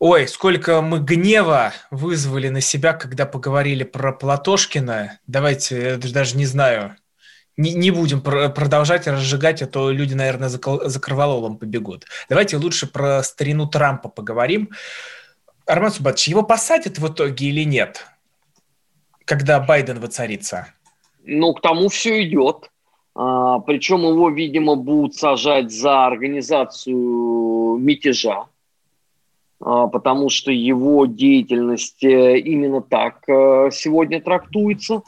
Ой, 0.00 0.26
сколько 0.26 0.82
мы 0.82 0.98
гнева 0.98 1.72
вызвали 1.92 2.48
на 2.48 2.60
себя, 2.60 2.94
когда 2.94 3.26
поговорили 3.26 3.84
про 3.84 4.12
Платошкина. 4.12 5.20
Давайте, 5.28 5.98
даже 5.98 6.36
не 6.36 6.46
знаю, 6.46 6.96
не, 7.56 7.72
не 7.72 7.92
будем 7.92 8.20
продолжать 8.20 9.06
разжигать, 9.06 9.62
а 9.62 9.68
то 9.68 9.92
люди, 9.92 10.14
наверное, 10.14 10.48
за, 10.48 10.58
за 10.58 10.98
побегут. 11.00 12.06
Давайте 12.28 12.56
лучше 12.56 12.88
про 12.88 13.22
старину 13.22 13.68
Трампа 13.68 14.08
поговорим. 14.08 14.70
Армен 15.64 15.92
Субатович, 15.92 16.26
его 16.26 16.42
посадят 16.42 16.98
в 16.98 17.06
итоге 17.06 17.46
или 17.46 17.62
нет? 17.62 18.04
Когда 19.26 19.60
Байден 19.60 20.00
воцарится? 20.00 20.68
Ну, 21.24 21.52
к 21.52 21.60
тому 21.60 21.88
все 21.88 22.22
идет. 22.26 22.70
А, 23.14 23.58
причем 23.60 24.02
его, 24.02 24.30
видимо, 24.30 24.76
будут 24.76 25.14
сажать 25.14 25.72
за 25.72 26.06
организацию 26.06 27.76
мятежа, 27.78 28.46
а, 29.60 29.88
потому 29.88 30.28
что 30.30 30.52
его 30.52 31.06
деятельность 31.06 32.04
э, 32.04 32.38
именно 32.38 32.80
так 32.80 33.26
э, 33.28 33.70
сегодня 33.72 34.20
трактуется. 34.20 35.02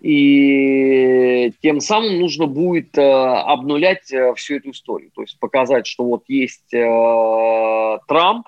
И 0.00 1.52
тем 1.60 1.80
самым 1.80 2.20
нужно 2.20 2.46
будет 2.46 2.96
э, 2.96 3.02
обнулять 3.02 4.12
всю 4.36 4.56
эту 4.56 4.70
историю. 4.70 5.10
То 5.14 5.22
есть 5.22 5.38
показать, 5.40 5.88
что 5.88 6.04
вот 6.04 6.22
есть 6.28 6.70
Трамп, 6.70 8.46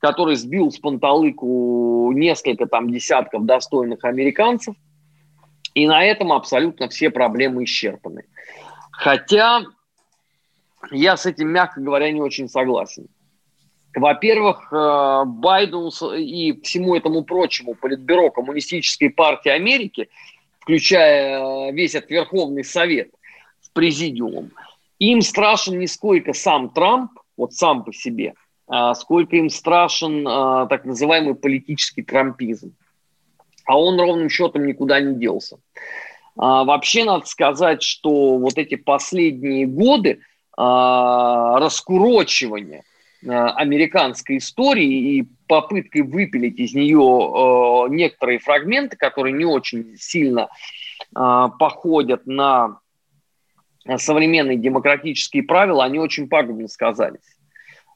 который 0.00 0.34
сбил 0.34 0.70
с 0.70 0.78
панталыку 0.78 2.10
несколько 2.12 2.66
там 2.66 2.90
десятков 2.90 3.44
достойных 3.44 4.04
американцев, 4.04 4.74
и 5.74 5.86
на 5.86 6.04
этом 6.04 6.32
абсолютно 6.32 6.88
все 6.88 7.10
проблемы 7.10 7.64
исчерпаны. 7.64 8.24
Хотя 8.90 9.62
я 10.90 11.16
с 11.16 11.26
этим, 11.26 11.48
мягко 11.48 11.80
говоря, 11.80 12.10
не 12.10 12.20
очень 12.20 12.48
согласен. 12.48 13.06
Во-первых, 13.94 14.72
э, 14.72 15.22
Байдену 15.26 15.90
и 16.16 16.58
всему 16.62 16.94
этому 16.94 17.22
прочему 17.22 17.74
политбюро 17.74 18.30
Коммунистической 18.30 19.10
партии 19.10 19.50
Америки, 19.50 20.08
включая 20.60 21.40
э, 21.40 21.72
весь 21.72 21.94
этот 21.94 22.10
Верховный 22.10 22.64
Совет 22.64 23.10
с 23.60 23.68
президиумом, 23.68 24.52
им 24.98 25.20
страшен 25.22 25.78
не 25.78 25.88
сколько 25.88 26.32
сам 26.32 26.70
Трамп, 26.70 27.10
вот 27.36 27.52
сам 27.52 27.84
по 27.84 27.92
себе– 27.92 28.34
сколько 28.94 29.36
им 29.36 29.50
страшен 29.50 30.26
а, 30.26 30.66
так 30.66 30.84
называемый 30.84 31.34
политический 31.34 32.02
трампизм. 32.02 32.74
А 33.66 33.78
он 33.78 33.98
ровным 33.98 34.28
счетом 34.28 34.66
никуда 34.66 35.00
не 35.00 35.16
делся. 35.16 35.58
А, 36.36 36.64
вообще 36.64 37.04
надо 37.04 37.26
сказать, 37.26 37.82
что 37.82 38.36
вот 38.38 38.58
эти 38.58 38.76
последние 38.76 39.66
годы 39.66 40.20
раскурочивания 40.56 42.82
американской 43.26 44.38
истории 44.38 45.18
и 45.18 45.28
попыткой 45.46 46.02
выпилить 46.02 46.58
из 46.58 46.74
нее 46.74 47.86
некоторые 47.88 48.40
фрагменты, 48.40 48.96
которые 48.98 49.32
не 49.32 49.44
очень 49.46 49.96
сильно 49.96 50.48
походят 51.14 52.26
на 52.26 52.80
современные 53.96 54.58
демократические 54.58 55.44
правила, 55.44 55.84
они 55.84 55.98
очень 55.98 56.28
пагубно 56.28 56.68
сказались. 56.68 57.39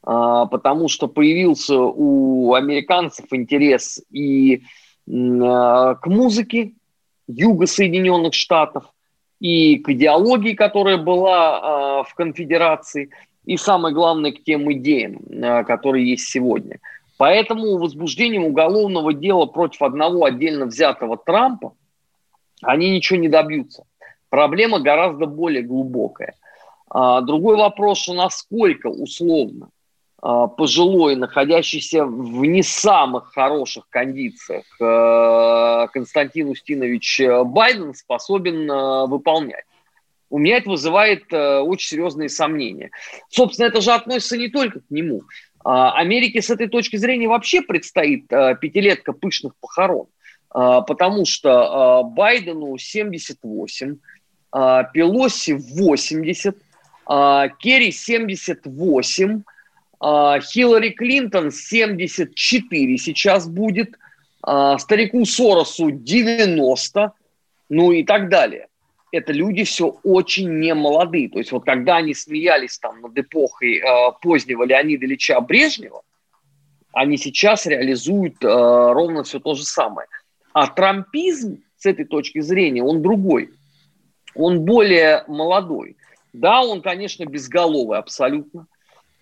А, 0.06 0.44
потому 0.46 0.88
что 0.88 1.08
появился 1.08 1.78
у 1.78 2.52
американцев 2.52 3.26
интерес 3.30 4.02
и 4.10 4.62
а, 5.10 5.94
к 5.94 6.06
музыке 6.06 6.72
Юга 7.26 7.66
Соединенных 7.66 8.34
Штатов, 8.34 8.84
и 9.40 9.78
к 9.78 9.88
идеологии, 9.88 10.52
которая 10.52 10.98
была 10.98 12.00
а, 12.00 12.02
в 12.04 12.14
конфедерации, 12.14 13.10
и 13.46 13.56
самое 13.56 13.94
главное, 13.94 14.32
к 14.32 14.42
тем 14.42 14.70
идеям, 14.72 15.64
которые 15.64 16.10
есть 16.10 16.28
сегодня. 16.28 16.80
Поэтому 17.18 17.78
возбуждением 17.78 18.44
уголовного 18.44 19.12
дела 19.12 19.46
против 19.46 19.82
одного 19.82 20.24
отдельно 20.24 20.66
взятого 20.66 21.16
Трампа 21.16 21.74
они 22.62 22.90
ничего 22.90 23.18
не 23.18 23.28
добьются. 23.28 23.84
Проблема 24.30 24.80
гораздо 24.80 25.26
более 25.26 25.62
глубокая. 25.62 26.34
Другой 26.90 27.56
вопрос, 27.56 28.08
насколько 28.08 28.86
условно 28.86 29.68
пожилой, 30.24 31.16
находящийся 31.16 32.06
в 32.06 32.44
не 32.46 32.62
самых 32.62 33.32
хороших 33.34 33.86
кондициях, 33.90 34.64
э, 34.80 35.86
Константин 35.92 36.48
Устинович 36.48 37.20
Байден 37.44 37.92
способен 37.94 38.70
э, 38.70 39.06
выполнять. 39.06 39.66
У 40.30 40.38
меня 40.38 40.56
это 40.56 40.70
вызывает 40.70 41.30
э, 41.30 41.58
очень 41.58 41.88
серьезные 41.88 42.30
сомнения. 42.30 42.90
Собственно, 43.28 43.66
это 43.66 43.82
же 43.82 43.92
относится 43.92 44.38
не 44.38 44.48
только 44.48 44.80
к 44.80 44.88
нему. 44.88 45.24
А, 45.62 45.92
Америке 45.92 46.40
с 46.40 46.48
этой 46.48 46.68
точки 46.68 46.96
зрения 46.96 47.28
вообще 47.28 47.60
предстоит 47.60 48.26
пятилетка 48.28 49.12
пышных 49.12 49.52
похорон, 49.60 50.06
потому 50.50 51.26
что 51.26 52.02
Байдену 52.04 52.78
78, 52.78 53.96
Пелоси 54.50 55.52
80, 55.52 56.56
Керри 57.58 57.92
78, 57.92 59.42
а, 59.42 59.53
Хиллари 60.00 60.90
Клинтон 60.90 61.50
74 61.50 62.98
сейчас 62.98 63.48
будет, 63.48 63.96
а, 64.42 64.78
старику 64.78 65.24
Соросу 65.24 65.90
90, 65.90 67.12
ну 67.68 67.92
и 67.92 68.04
так 68.04 68.28
далее. 68.28 68.68
Это 69.12 69.32
люди 69.32 69.64
все 69.64 69.96
очень 70.02 70.58
немолодые. 70.58 71.28
То 71.30 71.38
есть 71.38 71.52
вот 71.52 71.64
когда 71.64 71.96
они 71.96 72.14
смеялись 72.14 72.78
там 72.78 73.00
над 73.00 73.16
эпохой 73.16 73.78
э, 73.78 74.12
позднего 74.20 74.64
Леонида 74.64 75.06
Ильича 75.06 75.40
Брежнева, 75.40 76.02
они 76.92 77.16
сейчас 77.16 77.66
реализуют 77.66 78.36
ровно 78.42 79.22
все 79.22 79.38
то 79.38 79.54
же 79.54 79.64
самое. 79.64 80.08
А 80.52 80.66
трампизм 80.66 81.62
с 81.76 81.86
этой 81.86 82.04
точки 82.04 82.40
зрения, 82.40 82.82
он 82.82 83.02
другой. 83.02 83.50
Он 84.34 84.64
более 84.64 85.24
молодой. 85.28 85.96
Да, 86.32 86.62
он, 86.62 86.82
конечно, 86.82 87.24
безголовый 87.24 87.98
абсолютно. 87.98 88.66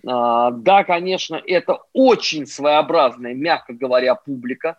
А, 0.07 0.51
да, 0.51 0.85
конечно, 0.85 1.41
это 1.47 1.79
очень 1.93 2.47
своеобразная, 2.47 3.35
мягко 3.35 3.73
говоря, 3.73 4.15
публика, 4.15 4.77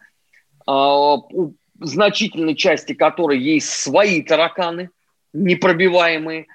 а, 0.65 1.15
у 1.15 1.55
значительной 1.79 2.55
части 2.55 2.93
которой 2.93 3.39
есть 3.39 3.69
свои 3.69 4.21
тараканы, 4.21 4.89
непробиваемые, 5.33 6.47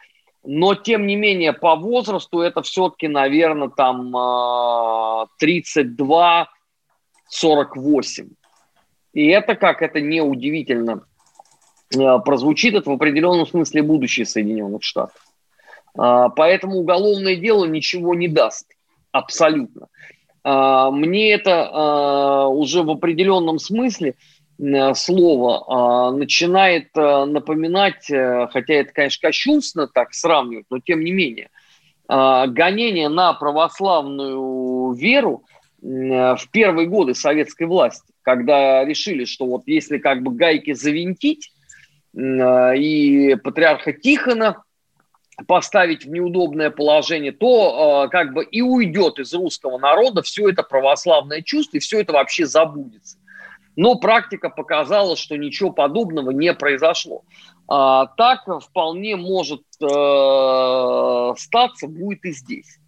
но 0.45 0.75
тем 0.75 1.07
не 1.07 1.17
менее 1.17 1.53
по 1.53 1.77
возрасту 1.77 2.41
это 2.41 2.63
все-таки, 2.63 3.09
наверное, 3.09 3.69
там 3.69 4.15
32-48. 5.43 6.47
И 9.15 9.27
это, 9.27 9.57
как 9.57 9.83
это 9.83 10.01
неудивительно 10.01 11.03
прозвучит, 11.91 12.75
это 12.75 12.91
в 12.91 12.95
определенном 12.95 13.47
смысле 13.47 13.83
будущее 13.83 14.27
Соединенных 14.27 14.83
Штатов. 14.83 15.28
А, 15.99 16.29
поэтому 16.29 16.77
уголовное 16.79 17.37
дело 17.37 17.67
ничего 17.67 18.15
не 18.15 18.29
даст. 18.29 18.71
Абсолютно. 19.11 19.89
А, 20.45 20.91
мне 20.91 21.33
это 21.33 21.69
а, 21.71 22.49
уже 22.49 22.83
в 22.83 22.91
определенном 22.91 23.59
смысле 23.59 24.15
слово 24.95 26.11
начинает 26.17 26.93
напоминать, 26.97 28.11
э, 28.11 28.49
хотя 28.53 28.75
это, 28.75 28.93
конечно, 28.93 29.29
кощунственно 29.29 29.87
так 29.87 30.13
сравнивать, 30.13 30.67
но 30.69 30.81
тем 30.81 31.05
не 31.05 31.13
менее, 31.13 31.49
гонение 32.09 33.09
на 33.09 33.35
православную 33.35 34.95
веру 34.95 35.45
в 35.81 36.41
первые 36.51 36.89
годы 36.89 37.15
советской 37.15 37.69
власти, 37.69 38.13
когда 38.23 38.85
решили, 38.85 39.27
что 39.27 39.47
вот 39.47 39.63
если 39.67 39.99
как 39.99 40.25
бы 40.25 40.33
гайки 40.33 40.73
завинтить, 40.73 41.53
и 42.13 43.37
патриарха 43.45 43.93
Тихона 43.93 44.65
поставить 45.47 46.05
в 46.05 46.11
неудобное 46.11 46.71
положение, 46.71 47.33
то 47.33 48.07
э, 48.07 48.09
как 48.11 48.33
бы 48.33 48.45
и 48.45 48.61
уйдет 48.61 49.19
из 49.19 49.33
русского 49.33 49.79
народа 49.79 50.23
все 50.23 50.49
это 50.49 50.63
православное 50.63 51.43
чувство, 51.43 51.77
и 51.77 51.81
все 51.81 52.01
это 52.01 52.13
вообще 52.13 52.47
забудется. 52.47 53.19
Но 53.77 53.95
практика 53.95 54.51
показала, 54.51 55.17
что 55.17 55.37
ничего 55.37 55.71
подобного 55.71 56.33
не 56.33 56.53
произошло. 56.53 57.23
А, 57.69 58.07
так 58.17 58.49
вполне 58.63 59.15
может 59.15 59.63
э, 59.81 61.33
статься, 61.37 61.87
будет 61.87 62.25
и 62.25 62.33
здесь. 62.33 62.79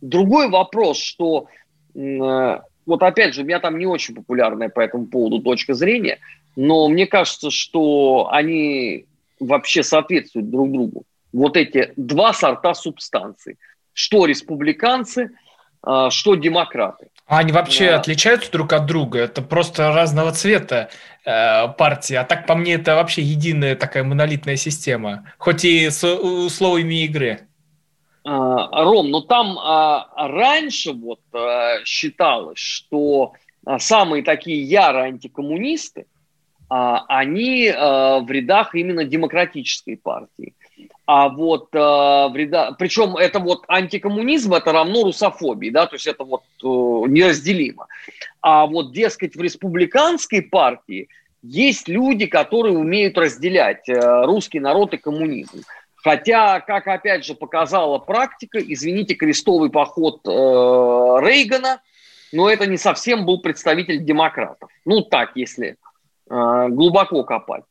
Другой 0.00 0.48
вопрос, 0.48 0.98
что 0.98 1.46
э, 1.94 2.58
вот 2.86 3.02
опять 3.02 3.34
же, 3.34 3.42
у 3.42 3.44
меня 3.44 3.60
там 3.60 3.78
не 3.78 3.86
очень 3.86 4.16
популярная 4.16 4.68
по 4.68 4.80
этому 4.80 5.06
поводу 5.06 5.40
точка 5.40 5.74
зрения, 5.74 6.18
но 6.56 6.88
мне 6.88 7.06
кажется, 7.06 7.50
что 7.50 8.28
они 8.32 9.06
вообще 9.38 9.82
соответствуют 9.82 10.50
друг 10.50 10.72
другу. 10.72 11.04
Вот 11.32 11.56
эти 11.56 11.92
два 11.96 12.32
сорта 12.32 12.74
субстанций. 12.74 13.58
Что 13.92 14.26
республиканцы, 14.26 15.30
а, 15.82 16.10
что 16.10 16.34
демократы. 16.34 17.08
А 17.26 17.38
они 17.38 17.52
вообще 17.52 17.90
да. 17.90 17.96
отличаются 17.96 18.50
друг 18.52 18.72
от 18.72 18.86
друга? 18.86 19.20
Это 19.20 19.42
просто 19.42 19.92
разного 19.92 20.32
цвета 20.32 20.90
э, 21.24 21.68
партии. 21.78 22.14
А 22.14 22.24
так, 22.24 22.46
по 22.46 22.54
мне, 22.54 22.74
это 22.74 22.94
вообще 22.94 23.22
единая 23.22 23.74
такая 23.74 24.04
монолитная 24.04 24.56
система. 24.56 25.24
Хоть 25.38 25.64
и 25.64 25.88
с 25.88 26.04
условиями 26.04 27.04
игры. 27.04 27.46
А, 28.24 28.84
Ром, 28.84 29.10
но 29.10 29.20
там 29.20 29.58
а, 29.58 30.08
раньше 30.16 30.92
вот 30.92 31.20
а, 31.32 31.84
считалось, 31.84 32.58
что 32.58 33.32
а, 33.66 33.78
самые 33.78 34.22
такие 34.22 34.62
ярые 34.62 35.06
антикоммунисты, 35.06 36.06
они 36.74 37.70
в 37.70 38.26
рядах 38.30 38.74
именно 38.74 39.04
демократической 39.04 39.94
партии. 39.94 40.54
А 41.04 41.28
вот 41.28 41.68
э, 41.74 41.78
вреда, 41.78 42.72
причем 42.78 43.16
это 43.16 43.40
вот 43.40 43.64
антикоммунизм, 43.66 44.54
это 44.54 44.72
равно 44.72 45.02
русофобии, 45.02 45.70
да, 45.70 45.86
то 45.86 45.96
есть 45.96 46.06
это 46.06 46.22
вот 46.22 46.42
э, 46.62 46.66
неразделимо. 46.66 47.88
А 48.40 48.66
вот, 48.66 48.92
дескать, 48.92 49.34
в 49.34 49.40
республиканской 49.40 50.42
партии 50.42 51.08
есть 51.42 51.88
люди, 51.88 52.26
которые 52.26 52.78
умеют 52.78 53.18
разделять 53.18 53.88
э, 53.88 54.24
русский 54.24 54.60
народ 54.60 54.94
и 54.94 54.96
коммунизм. 54.96 55.62
Хотя, 55.96 56.60
как 56.60 56.86
опять 56.86 57.24
же 57.24 57.34
показала 57.34 57.98
практика, 57.98 58.58
извините, 58.58 59.14
крестовый 59.14 59.70
поход 59.70 60.20
э, 60.24 60.30
Рейгана, 60.30 61.80
но 62.32 62.48
это 62.48 62.66
не 62.66 62.76
совсем 62.76 63.26
был 63.26 63.40
представитель 63.40 64.04
демократов. 64.04 64.70
Ну 64.84 65.02
так, 65.02 65.32
если 65.34 65.76
э, 66.30 66.68
глубоко 66.70 67.24
копать. 67.24 67.64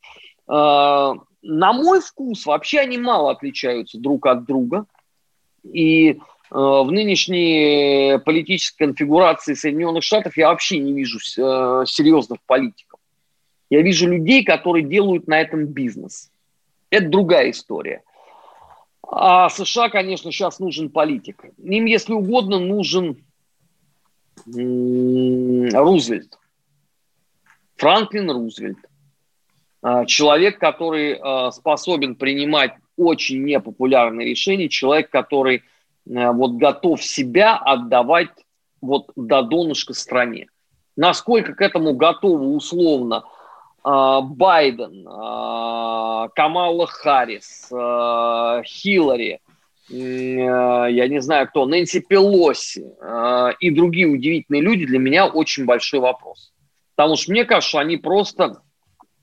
Э, 0.48 1.14
на 1.42 1.72
мой 1.72 2.00
вкус, 2.00 2.46
вообще 2.46 2.80
они 2.80 2.98
мало 2.98 3.32
отличаются 3.32 3.98
друг 3.98 4.26
от 4.26 4.44
друга. 4.44 4.86
И 5.64 6.10
э, 6.10 6.16
в 6.50 6.88
нынешней 6.90 8.18
политической 8.24 8.86
конфигурации 8.86 9.54
Соединенных 9.54 10.02
Штатов 10.02 10.36
я 10.36 10.48
вообще 10.48 10.78
не 10.78 10.92
вижу 10.92 11.18
э, 11.18 11.84
серьезных 11.86 12.40
политиков. 12.46 13.00
Я 13.70 13.82
вижу 13.82 14.08
людей, 14.08 14.44
которые 14.44 14.84
делают 14.84 15.26
на 15.26 15.40
этом 15.40 15.66
бизнес. 15.66 16.30
Это 16.90 17.08
другая 17.08 17.50
история. 17.50 18.02
А 19.02 19.48
США, 19.48 19.88
конечно, 19.88 20.30
сейчас 20.30 20.58
нужен 20.58 20.90
политик. 20.90 21.44
Им, 21.58 21.86
если 21.86 22.12
угодно, 22.12 22.58
нужен 22.58 23.24
Рузвельт. 24.46 26.38
Франклин 27.76 28.30
Рузвельт. 28.30 28.78
А, 29.82 30.06
человек, 30.06 30.58
который 30.58 31.18
а, 31.20 31.50
способен 31.50 32.14
принимать 32.14 32.72
очень 32.96 33.44
непопулярные 33.44 34.28
решения, 34.28 34.68
человек, 34.68 35.10
который 35.10 35.64
а, 36.08 36.32
вот 36.32 36.52
готов 36.52 37.02
себя 37.02 37.56
отдавать 37.56 38.30
вот 38.80 39.10
до 39.16 39.42
донышка 39.42 39.92
стране. 39.92 40.46
Насколько 40.96 41.54
к 41.54 41.60
этому 41.60 41.94
готовы 41.94 42.54
условно 42.54 43.24
Байден, 43.82 45.04
Камала 46.34 46.86
Харрис, 46.86 47.68
Хиллари, 48.64 49.40
я 49.88 51.08
не 51.08 51.20
знаю 51.20 51.48
кто, 51.48 51.66
Нэнси 51.66 52.00
Пелоси 52.00 52.84
и 53.58 53.70
другие 53.70 54.08
удивительные 54.08 54.62
люди, 54.62 54.86
для 54.86 54.98
меня 54.98 55.26
очень 55.26 55.64
большой 55.64 56.00
вопрос. 56.00 56.52
Потому 56.94 57.16
что 57.16 57.32
мне 57.32 57.44
кажется, 57.44 57.70
что 57.70 57.78
они 57.78 57.96
просто 57.96 58.60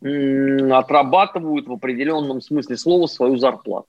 отрабатывают 0.01 1.67
в 1.67 1.73
определенном 1.73 2.41
смысле 2.41 2.77
слова 2.77 3.07
свою 3.07 3.37
зарплату. 3.37 3.87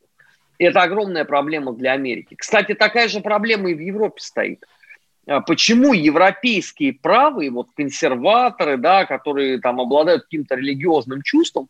Это 0.59 0.83
огромная 0.83 1.25
проблема 1.25 1.73
для 1.73 1.92
Америки. 1.92 2.35
Кстати, 2.37 2.75
такая 2.75 3.09
же 3.09 3.20
проблема 3.20 3.70
и 3.70 3.75
в 3.75 3.81
Европе 3.81 4.20
стоит. 4.20 4.64
А 5.27 5.40
почему 5.40 5.92
европейские 5.92 6.92
правые, 6.92 7.51
вот 7.51 7.68
консерваторы, 7.77 8.77
да, 8.77 9.07
которые 9.07 9.61
там 9.61 9.81
обладают 9.81 10.25
каким-то 10.25 10.57
религиозным 10.57 11.23
чувством, 11.23 11.68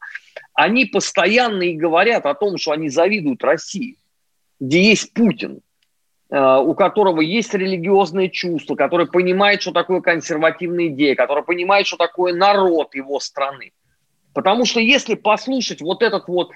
они 0.54 0.86
постоянно 0.86 1.62
и 1.62 1.76
говорят 1.76 2.26
о 2.26 2.34
том, 2.34 2.56
что 2.56 2.72
они 2.72 2.88
завидуют 2.88 3.44
России, 3.44 3.96
где 4.58 4.82
есть 4.82 5.12
Путин, 5.12 5.60
а, 6.30 6.60
у 6.60 6.74
которого 6.74 7.20
есть 7.20 7.52
религиозное 7.52 8.28
чувство, 8.28 8.76
который 8.76 9.06
понимает, 9.06 9.62
что 9.62 9.72
такое 9.72 10.00
консервативная 10.00 10.86
идея, 10.88 11.14
который 11.14 11.44
понимает, 11.44 11.86
что 11.86 11.96
такое 11.96 12.32
народ 12.32 12.94
его 12.94 13.20
страны. 13.20 13.72
Потому 14.32 14.64
что 14.64 14.80
если 14.80 15.14
послушать 15.14 15.80
вот 15.82 16.02
этот 16.02 16.28
вот 16.28 16.50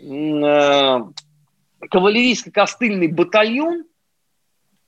э, 0.00 0.98
кавалерийско-костыльный 1.90 3.08
батальон, 3.08 3.84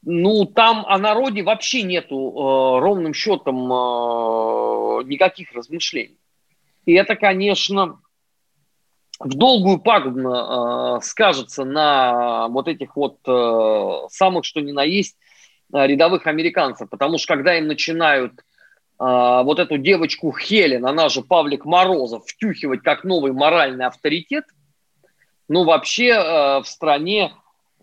ну, 0.02 0.44
там 0.44 0.85
о 0.87 0.98
народе 0.98 1.42
вообще 1.42 1.82
нету 1.82 2.16
э, 2.16 2.80
ровным 2.80 3.12
счетом 3.12 3.72
э, 3.72 5.04
никаких 5.04 5.52
размышлений. 5.52 6.18
И 6.85 6.92
это, 6.92 7.16
конечно, 7.16 7.98
в 9.18 9.35
долгую 9.35 9.78
пагубно 9.78 10.98
э, 10.98 11.04
скажется 11.04 11.64
на 11.64 12.48
вот 12.48 12.68
этих 12.68 12.94
вот 12.96 13.18
э, 13.26 14.09
самых, 14.11 14.44
что 14.44 14.61
ни 14.61 14.72
на 14.72 14.85
есть, 14.85 15.16
э, 15.72 15.87
рядовых 15.87 16.26
американцев. 16.26 16.88
Потому 16.90 17.18
что 17.18 17.35
когда 17.35 17.56
им 17.56 17.66
начинают 17.66 18.32
а, 18.98 19.42
вот 19.42 19.59
эту 19.59 19.76
девочку 19.78 20.32
Хелен, 20.32 20.87
она 20.87 21.09
же 21.09 21.22
Павлик 21.22 21.64
Морозов, 21.64 22.24
втюхивать 22.26 22.82
как 22.82 23.04
новый 23.04 23.32
моральный 23.32 23.87
авторитет, 23.87 24.44
ну, 25.48 25.64
вообще 25.64 26.09
э, 26.09 26.61
в 26.61 26.64
стране 26.64 27.32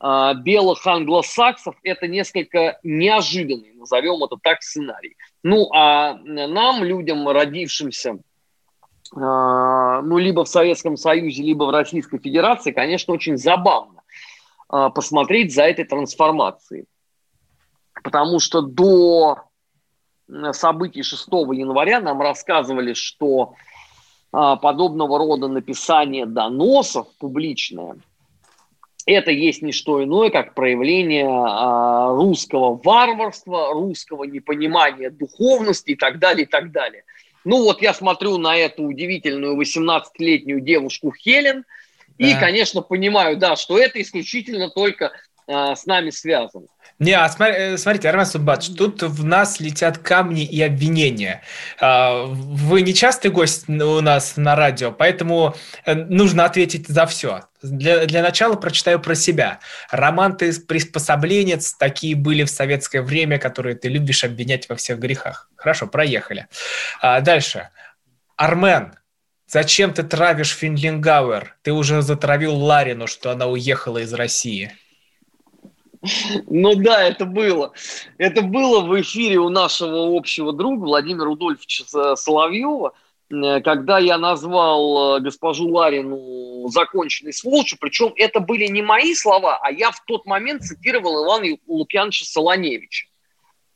э, 0.02 0.34
белых 0.44 0.86
англосаксов 0.86 1.76
это 1.84 2.08
несколько 2.08 2.78
неожиданный, 2.84 3.74
назовем 3.76 4.22
это 4.24 4.36
так, 4.42 4.62
сценарий. 4.62 5.16
Ну, 5.44 5.70
а 5.74 6.16
нам, 6.16 6.84
людям, 6.84 7.28
родившимся, 7.30 8.12
э, 8.12 8.20
ну, 9.16 10.18
либо 10.18 10.44
в 10.44 10.50
Советском 10.50 10.98
Союзе, 10.98 11.44
либо 11.44 11.64
в 11.66 11.70
Российской 11.70 12.20
Федерации, 12.20 12.72
конечно, 12.72 13.14
очень 13.14 13.38
забавно 13.38 14.02
посмотреть 14.68 15.54
за 15.54 15.66
этой 15.66 15.86
трансформацией. 15.86 16.86
Потому 18.04 18.40
что 18.40 18.62
до 18.62 19.44
событий 20.52 21.04
6 21.04 21.28
января 21.28 22.00
нам 22.00 22.22
рассказывали, 22.22 22.94
что 22.94 23.54
а, 24.32 24.56
подобного 24.56 25.18
рода 25.18 25.48
написание 25.48 26.26
доносов 26.26 27.08
публичное 27.20 27.96
это 29.06 29.32
есть 29.32 29.62
не 29.62 29.72
что 29.72 30.04
иное, 30.04 30.30
как 30.30 30.54
проявление 30.54 31.28
а, 31.28 32.14
русского 32.16 32.80
варварства, 32.82 33.74
русского 33.74 34.24
непонимания 34.24 35.10
духовности 35.10 35.92
и 35.92 35.96
так 35.96 36.20
далее, 36.20 36.46
и 36.46 36.50
так 36.50 36.72
далее. 36.72 37.04
Ну 37.44 37.64
вот 37.64 37.82
я 37.82 37.94
смотрю 37.94 38.38
на 38.38 38.56
эту 38.56 38.84
удивительную 38.84 39.60
18-летнюю 39.60 40.62
девушку 40.62 41.12
Хелен 41.12 41.66
да. 42.18 42.26
и, 42.26 42.40
конечно, 42.40 42.82
понимаю, 42.82 43.38
да, 43.38 43.58
что 43.58 43.78
это 43.78 44.02
исключительно 44.02 44.70
только 44.70 45.12
а, 45.48 45.76
с 45.76 45.86
нами 45.86 46.10
связано. 46.10 46.68
Не, 47.04 47.18
а 47.18 47.30
э, 47.38 47.78
смотрите, 47.78 48.08
Армен 48.08 48.26
Суббатович, 48.26 48.78
тут 48.78 49.04
в 49.04 49.26
нас 49.26 49.60
летят 49.60 49.98
камни 49.98 50.46
и 50.46 50.62
обвинения. 50.62 51.44
А, 51.78 52.24
вы 52.28 52.82
не 52.82 52.94
частый 52.94 53.30
гость 53.30 53.68
у 53.68 54.00
нас 54.00 54.38
на 54.38 54.56
радио, 54.56 54.94
поэтому 54.94 55.54
э, 55.86 55.96
нужно 55.96 56.46
ответить 56.46 56.88
за 56.88 57.06
все. 57.06 57.42
Для, 57.62 58.06
для 58.06 58.22
начала 58.22 58.56
прочитаю 58.56 59.02
про 59.02 59.16
себя. 59.16 59.60
Роман 59.92 60.38
ты 60.38 60.54
приспособленец, 60.62 61.74
такие 61.74 62.16
были 62.16 62.44
в 62.44 62.50
советское 62.50 63.02
время, 63.02 63.38
которые 63.38 63.76
ты 63.76 63.90
любишь 63.90 64.24
обвинять 64.24 64.70
во 64.70 64.78
всех 64.78 64.98
грехах. 65.00 65.50
Хорошо, 65.58 65.88
проехали. 65.88 66.48
А, 67.02 67.20
дальше. 67.20 67.70
Армен, 68.38 68.94
зачем 69.46 69.94
ты 69.94 70.04
травишь 70.04 70.56
Финлингауэр? 70.56 71.58
Ты 71.64 71.74
уже 71.74 72.02
затравил 72.02 72.56
Ларину, 72.56 73.08
что 73.08 73.32
она 73.32 73.48
уехала 73.48 73.98
из 73.98 74.14
России. 74.14 74.72
Ну 76.50 76.76
да, 76.76 77.04
это 77.04 77.26
было. 77.26 77.74
Это 78.18 78.42
было 78.42 78.82
в 78.82 79.00
эфире 79.02 79.38
у 79.38 79.50
нашего 79.50 80.16
общего 80.16 80.54
друга 80.54 80.84
Владимира 80.84 81.26
Рудольфовича 81.26 82.16
Соловьева, 82.16 82.94
э, 83.30 83.62
когда 83.62 84.00
я 84.00 84.18
назвал 84.18 85.18
э, 85.18 85.22
госпожу 85.22 85.70
Ларину 85.70 86.68
законченной 86.70 87.34
сволочью, 87.34 87.78
причем 87.80 88.14
это 88.16 88.40
были 88.40 88.68
не 88.68 88.82
мои 88.82 89.14
слова, 89.14 89.60
а 89.62 89.72
я 89.72 89.92
в 89.92 90.04
тот 90.06 90.26
момент 90.26 90.64
цитировал 90.64 91.26
Ивана 91.26 91.58
Лукьяновича 91.68 92.26
Солоневича. 92.26 93.08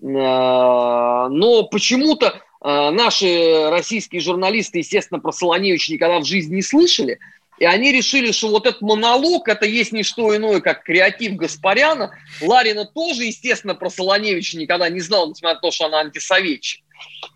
Э, 0.02 0.06
но 0.06 1.64
почему-то 1.72 2.42
наши 2.60 3.70
российские 3.70 4.20
журналисты, 4.20 4.80
естественно, 4.80 5.20
про 5.20 5.32
Солоневича 5.32 5.94
никогда 5.94 6.20
в 6.20 6.26
жизни 6.26 6.56
не 6.56 6.62
слышали– 6.64 7.20
И 7.58 7.66
они 7.66 7.92
решили, 7.92 8.32
что 8.32 8.50
вот 8.50 8.68
этот 8.68 8.82
монолог, 8.82 9.48
это 9.48 9.66
есть 9.66 9.92
не 9.92 10.04
что 10.04 10.36
иное, 10.36 10.60
как 10.60 10.84
креатив 10.84 11.36
Гаспаряна. 11.36 12.12
Ларина 12.42 12.86
тоже, 12.86 13.24
естественно, 13.24 13.74
про 13.74 13.90
Солоневича 13.90 14.58
никогда 14.58 14.90
не 14.90 15.00
знал, 15.00 15.30
несмотря 15.30 15.56
на 15.56 15.62
то, 15.62 15.72
что 15.72 15.86
она 15.86 16.00
антисоветчик. 16.00 16.84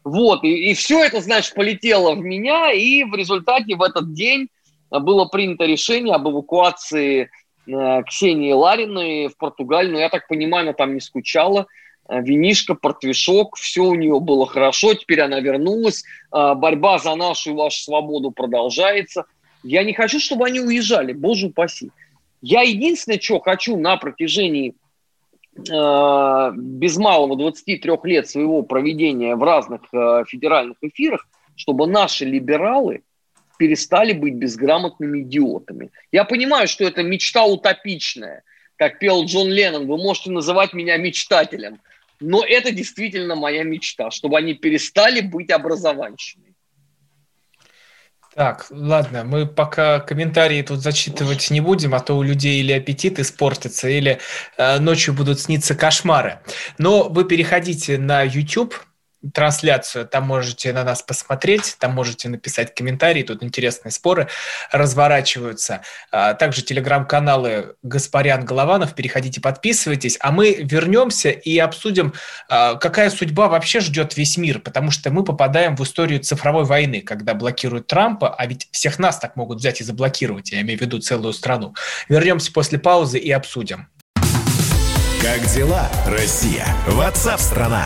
Вот, 0.03 0.43
и, 0.43 0.71
и 0.71 0.73
все 0.73 1.03
это, 1.03 1.21
значит, 1.21 1.53
полетело 1.53 2.13
в 2.13 2.19
меня, 2.19 2.71
и 2.71 3.03
в 3.03 3.15
результате 3.15 3.75
в 3.75 3.81
этот 3.81 4.13
день 4.13 4.49
было 4.89 5.25
принято 5.25 5.65
решение 5.65 6.13
об 6.13 6.27
эвакуации 6.27 7.29
э, 7.67 8.03
Ксении 8.03 8.51
Лариной 8.51 9.27
в 9.27 9.37
Португалию. 9.37 9.93
Но 9.93 9.99
я 9.99 10.09
так 10.09 10.27
понимаю, 10.27 10.63
она 10.63 10.73
там 10.73 10.93
не 10.93 10.99
скучала. 10.99 11.67
Э, 12.09 12.21
винишка, 12.21 12.75
портвишок, 12.75 13.55
все 13.55 13.81
у 13.81 13.95
нее 13.95 14.19
было 14.19 14.45
хорошо, 14.45 14.93
теперь 14.93 15.21
она 15.21 15.39
вернулась. 15.39 16.03
Э, 16.33 16.53
борьба 16.55 16.99
за 16.99 17.15
нашу 17.15 17.51
и 17.51 17.55
вашу 17.55 17.81
свободу 17.83 18.31
продолжается. 18.31 19.25
Я 19.63 19.83
не 19.83 19.93
хочу, 19.93 20.19
чтобы 20.19 20.47
они 20.47 20.59
уезжали, 20.59 21.13
боже 21.13 21.47
упаси. 21.47 21.91
Я 22.41 22.61
единственное, 22.61 23.19
что 23.19 23.39
хочу 23.39 23.77
на 23.77 23.97
протяжении 23.97 24.73
э, 25.55 26.51
без 26.55 26.97
малого 26.97 27.37
23 27.37 27.91
лет 28.03 28.27
своего 28.27 28.63
проведения 28.63 29.35
в 29.35 29.43
разных 29.43 29.81
э, 29.93 30.23
федеральных 30.27 30.77
эфирах, 30.81 31.27
чтобы 31.55 31.85
наши 31.85 32.25
либералы 32.25 33.03
перестали 33.59 34.13
быть 34.13 34.33
безграмотными 34.33 35.21
идиотами. 35.21 35.91
Я 36.11 36.23
понимаю, 36.23 36.67
что 36.67 36.83
это 36.83 37.03
мечта 37.03 37.45
утопичная, 37.45 38.41
как 38.75 38.97
пел 38.97 39.25
Джон 39.25 39.49
Леннон, 39.49 39.85
вы 39.85 39.97
можете 39.97 40.31
называть 40.31 40.73
меня 40.73 40.97
мечтателем, 40.97 41.79
но 42.19 42.43
это 42.43 42.71
действительно 42.71 43.35
моя 43.35 43.63
мечта, 43.63 44.09
чтобы 44.09 44.39
они 44.39 44.55
перестали 44.55 45.21
быть 45.21 45.51
образованщиками. 45.51 46.50
Так, 48.33 48.67
ладно, 48.69 49.25
мы 49.25 49.45
пока 49.45 49.99
комментарии 49.99 50.61
тут 50.61 50.79
зачитывать 50.79 51.51
не 51.51 51.59
будем, 51.59 51.93
а 51.93 51.99
то 51.99 52.17
у 52.17 52.23
людей 52.23 52.61
или 52.61 52.71
аппетит 52.71 53.19
испортится, 53.19 53.89
или 53.89 54.19
э, 54.57 54.79
ночью 54.79 55.13
будут 55.13 55.41
сниться 55.41 55.75
кошмары. 55.75 56.39
Но 56.77 57.09
вы 57.09 57.25
переходите 57.25 57.97
на 57.97 58.23
YouTube, 58.23 58.75
трансляцию, 59.33 60.07
там 60.07 60.25
можете 60.25 60.73
на 60.73 60.83
нас 60.83 61.01
посмотреть, 61.01 61.75
там 61.79 61.93
можете 61.93 62.29
написать 62.29 62.73
комментарии, 62.73 63.23
тут 63.23 63.43
интересные 63.43 63.91
споры 63.91 64.27
разворачиваются. 64.71 65.81
А, 66.11 66.33
также 66.33 66.61
телеграм-каналы 66.61 67.75
Гаспарян 67.83 68.43
Голованов, 68.45 68.95
переходите, 68.95 69.41
подписывайтесь, 69.41 70.17
а 70.19 70.31
мы 70.31 70.53
вернемся 70.53 71.29
и 71.29 71.57
обсудим, 71.59 72.13
а, 72.49 72.75
какая 72.75 73.09
судьба 73.09 73.47
вообще 73.47 73.79
ждет 73.79 74.17
весь 74.17 74.37
мир, 74.37 74.59
потому 74.59 74.91
что 74.91 75.11
мы 75.11 75.23
попадаем 75.23 75.75
в 75.75 75.83
историю 75.83 76.19
цифровой 76.19 76.65
войны, 76.65 77.01
когда 77.01 77.33
блокируют 77.33 77.87
Трампа, 77.87 78.33
а 78.33 78.45
ведь 78.45 78.67
всех 78.71 78.99
нас 78.99 79.19
так 79.19 79.35
могут 79.35 79.59
взять 79.59 79.81
и 79.81 79.83
заблокировать, 79.83 80.51
я 80.51 80.61
имею 80.61 80.79
в 80.79 80.81
виду 80.81 80.99
целую 80.99 81.33
страну. 81.33 81.73
Вернемся 82.09 82.51
после 82.51 82.79
паузы 82.79 83.19
и 83.19 83.31
обсудим. 83.31 83.87
Как 85.21 85.45
дела, 85.53 85.87
Россия? 86.07 86.65
Ватсап-страна! 86.87 87.85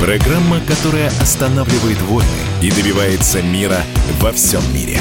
Программа, 0.00 0.60
которая 0.60 1.08
останавливает 1.08 1.96
войны 2.02 2.28
и 2.62 2.70
добивается 2.70 3.42
мира 3.42 3.78
во 4.20 4.30
всем 4.30 4.60
мире. 4.74 4.98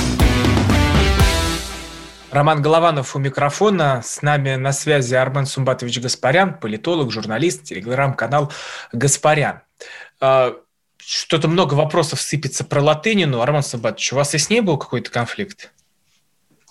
Роман 2.31 2.61
Голованов 2.61 3.13
у 3.13 3.19
микрофона. 3.19 4.01
С 4.01 4.21
нами 4.21 4.55
на 4.55 4.71
связи 4.71 5.13
Армен 5.13 5.47
Сумбатович 5.47 5.99
Гаспарян, 5.99 6.57
политолог, 6.57 7.11
журналист, 7.11 7.63
телеграм-канал 7.63 8.53
«Гаспарян». 8.93 9.61
А, 10.21 10.55
что-то 10.97 11.49
много 11.49 11.73
вопросов 11.73 12.21
сыпется 12.21 12.63
про 12.63 12.81
Латынину. 12.81 13.41
Армен 13.41 13.63
Сумбатович, 13.63 14.13
у 14.13 14.15
вас 14.15 14.33
и 14.33 14.37
с 14.37 14.49
ней 14.49 14.61
был 14.61 14.77
какой-то 14.77 15.11
конфликт? 15.11 15.73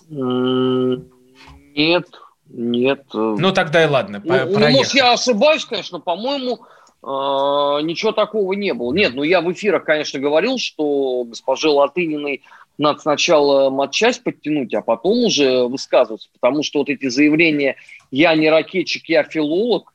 Нет, 0.09 2.07
нет. 2.47 3.03
Ну, 3.13 3.51
тогда 3.51 3.83
и 3.83 3.87
ладно. 3.87 4.19
Ну, 4.23 4.45
ну, 4.47 4.69
может, 4.71 4.95
я 4.95 5.13
ошибаюсь, 5.13 5.63
конечно, 5.65 5.99
по-моему, 5.99 6.65
ничего 7.05 8.11
такого 8.11 8.53
не 8.53 8.73
было. 8.73 8.93
Нет, 8.93 9.13
ну 9.13 9.23
я 9.23 9.41
в 9.41 9.51
эфирах, 9.51 9.85
конечно, 9.85 10.19
говорил, 10.19 10.57
что 10.57 11.23
госпоже 11.25 11.69
Латыниной 11.69 12.41
надо 12.77 12.99
сначала 12.99 13.69
матчасть 13.69 14.23
подтянуть, 14.23 14.73
а 14.73 14.81
потом 14.81 15.25
уже 15.25 15.65
высказываться, 15.65 16.29
потому 16.33 16.63
что 16.63 16.79
вот 16.79 16.89
эти 16.89 17.07
заявления 17.07 17.75
«я 18.11 18.35
не 18.35 18.49
ракетчик, 18.49 19.07
я 19.07 19.23
филолог», 19.23 19.93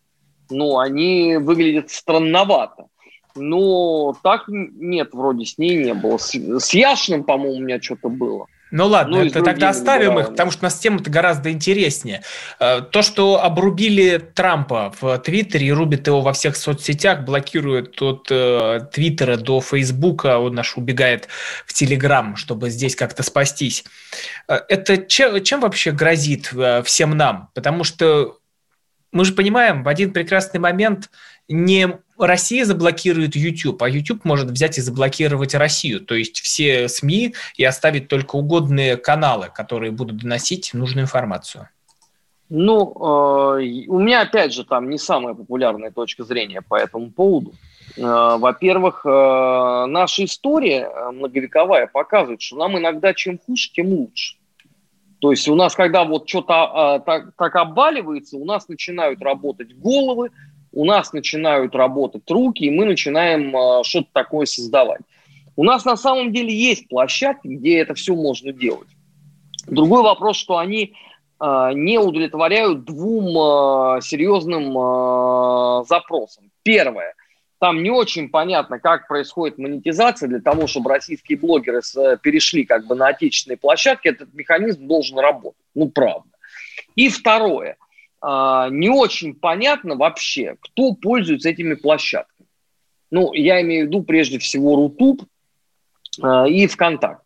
ну, 0.50 0.78
они 0.78 1.36
выглядят 1.36 1.90
странновато. 1.90 2.86
Но 3.36 4.16
так 4.22 4.44
нет, 4.48 5.10
вроде 5.12 5.44
с 5.44 5.58
ней 5.58 5.84
не 5.84 5.94
было. 5.94 6.18
С, 6.18 6.34
с 6.34 6.74
Яшиным, 6.74 7.24
по-моему, 7.24 7.58
у 7.58 7.60
меня 7.60 7.80
что-то 7.80 8.08
было. 8.08 8.46
Ну 8.70 8.86
ладно, 8.86 9.18
ну, 9.18 9.24
это 9.24 9.42
тогда 9.42 9.70
оставим 9.70 10.18
их, 10.18 10.28
потому 10.28 10.50
что 10.50 10.60
у 10.60 10.64
нас 10.64 10.78
тема-то 10.78 11.10
гораздо 11.10 11.50
интереснее. 11.50 12.22
Э, 12.58 12.80
то, 12.80 13.02
что 13.02 13.42
обрубили 13.42 14.18
Трампа 14.18 14.94
в 15.00 15.18
Твиттере 15.18 15.66
и 15.66 15.72
рубят 15.72 16.06
его 16.06 16.20
во 16.20 16.32
всех 16.32 16.56
соцсетях, 16.56 17.24
блокируют 17.24 18.00
от 18.00 18.28
э, 18.30 18.80
Твиттера 18.92 19.36
до 19.36 19.60
Фейсбука, 19.60 20.38
он 20.38 20.54
наш 20.54 20.76
убегает 20.76 21.28
в 21.66 21.72
Телеграм, 21.72 22.36
чтобы 22.36 22.70
здесь 22.70 22.94
как-то 22.94 23.22
спастись. 23.22 23.84
Э, 24.48 24.60
это 24.68 24.98
чем, 24.98 25.42
чем 25.42 25.60
вообще 25.60 25.90
грозит 25.90 26.52
всем 26.84 27.16
нам? 27.16 27.50
Потому 27.54 27.84
что 27.84 28.38
мы 29.12 29.24
же 29.24 29.32
понимаем, 29.32 29.82
в 29.82 29.88
один 29.88 30.12
прекрасный 30.12 30.60
момент 30.60 31.10
не 31.50 31.98
Россия 32.16 32.64
заблокирует 32.64 33.34
YouTube, 33.34 33.82
а 33.82 33.88
YouTube 33.88 34.24
может 34.24 34.50
взять 34.50 34.78
и 34.78 34.80
заблокировать 34.80 35.54
Россию, 35.54 36.00
то 36.00 36.14
есть 36.14 36.40
все 36.40 36.88
СМИ 36.88 37.34
и 37.56 37.64
оставить 37.64 38.08
только 38.08 38.36
угодные 38.36 38.96
каналы, 38.96 39.48
которые 39.52 39.90
будут 39.90 40.18
доносить 40.18 40.72
нужную 40.72 41.04
информацию. 41.04 41.68
Ну, 42.48 42.92
э, 43.58 43.86
у 43.88 43.98
меня, 44.00 44.22
опять 44.22 44.52
же, 44.52 44.64
там 44.64 44.90
не 44.90 44.98
самая 44.98 45.34
популярная 45.34 45.90
точка 45.92 46.24
зрения 46.24 46.62
по 46.62 46.74
этому 46.74 47.10
поводу. 47.10 47.52
Э, 47.96 48.36
во-первых, 48.38 49.06
э, 49.06 49.86
наша 49.86 50.24
история 50.24 50.90
многовековая 51.12 51.86
показывает, 51.86 52.42
что 52.42 52.56
нам 52.56 52.76
иногда 52.76 53.14
чем 53.14 53.38
хуже, 53.38 53.70
тем 53.72 53.88
лучше. 53.88 54.36
То 55.20 55.30
есть 55.30 55.46
у 55.48 55.54
нас, 55.54 55.74
когда 55.74 56.04
вот 56.04 56.28
что-то 56.28 56.98
э, 56.98 57.04
так, 57.04 57.34
так 57.36 57.54
обваливается, 57.56 58.36
у 58.36 58.44
нас 58.44 58.68
начинают 58.68 59.20
работать 59.22 59.76
головы, 59.76 60.30
у 60.72 60.84
нас 60.84 61.12
начинают 61.12 61.74
работать 61.74 62.30
руки, 62.30 62.64
и 62.64 62.70
мы 62.70 62.84
начинаем 62.84 63.54
э, 63.56 63.82
что-то 63.84 64.08
такое 64.12 64.46
создавать. 64.46 65.00
У 65.56 65.64
нас 65.64 65.84
на 65.84 65.96
самом 65.96 66.32
деле 66.32 66.54
есть 66.54 66.88
площадки, 66.88 67.48
где 67.48 67.78
это 67.78 67.94
все 67.94 68.14
можно 68.14 68.52
делать. 68.52 68.88
Другой 69.66 70.02
вопрос, 70.02 70.36
что 70.36 70.58
они 70.58 70.94
э, 71.40 71.70
не 71.74 71.98
удовлетворяют 71.98 72.84
двум 72.84 73.28
э, 73.28 74.00
серьезным 74.00 74.76
э, 74.78 75.84
запросам. 75.86 76.50
Первое. 76.62 77.14
Там 77.58 77.82
не 77.82 77.90
очень 77.90 78.30
понятно, 78.30 78.78
как 78.78 79.06
происходит 79.06 79.58
монетизация 79.58 80.28
для 80.28 80.40
того, 80.40 80.66
чтобы 80.66 80.88
российские 80.88 81.36
блогеры 81.36 81.82
с, 81.82 82.16
перешли 82.22 82.64
как 82.64 82.86
бы 82.86 82.94
на 82.94 83.08
отечественные 83.08 83.58
площадки. 83.58 84.08
Этот 84.08 84.32
механизм 84.32 84.86
должен 84.86 85.18
работать. 85.18 85.60
Ну, 85.74 85.90
правда. 85.90 86.30
И 86.94 87.08
второе– 87.08 87.76
а, 87.86 87.89
не 88.22 88.90
очень 88.90 89.34
понятно 89.34 89.96
вообще, 89.96 90.56
кто 90.60 90.92
пользуется 90.92 91.48
этими 91.48 91.74
площадками. 91.74 92.48
Ну, 93.10 93.32
я 93.32 93.60
имею 93.62 93.84
в 93.84 93.88
виду 93.88 94.02
прежде 94.02 94.38
всего 94.38 94.76
Рутуб 94.76 95.22
а, 96.22 96.46
и 96.46 96.66
ВКонтакте. 96.66 97.24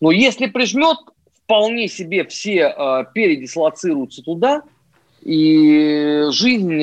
Но 0.00 0.10
если 0.10 0.46
прижмет, 0.46 0.96
вполне 1.44 1.88
себе 1.88 2.24
все 2.24 2.66
а, 2.66 3.04
передислоцируются 3.04 4.22
туда, 4.22 4.62
и 5.20 6.24
жизнь 6.30 6.82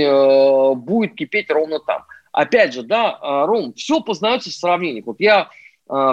будет 0.75 1.15
кипеть 1.15 1.49
ровно 1.49 1.79
там. 1.79 2.03
Опять 2.31 2.75
же, 2.75 2.83
да, 2.83 3.17
Ром, 3.47 3.73
все 3.73 3.99
познается 3.99 4.51
в 4.51 4.53
сравнениях. 4.53 5.07
Вот 5.07 5.19
я 5.19 5.49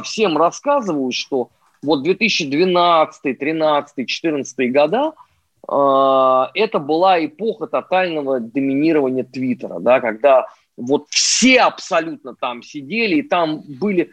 всем 0.05 0.39
рассказываю, 0.39 1.13
что 1.13 1.51
вот 1.83 2.03
2012, 2.03 3.23
2013, 3.23 3.95
2014 3.95 4.73
года– 4.73 5.13
а, 5.23 5.34
это 5.67 6.79
была 6.79 7.25
эпоха 7.25 7.67
тотального 7.67 8.39
доминирования 8.41 9.25
Твиттера, 9.25 9.79
да, 9.81 10.01
когда 10.01 10.47
вот 10.77 11.07
все 11.09 11.61
абсолютно 11.61 12.35
там 12.35 12.63
сидели, 12.63 13.17
и 13.17 13.23
там 13.23 13.63
были 13.67 14.11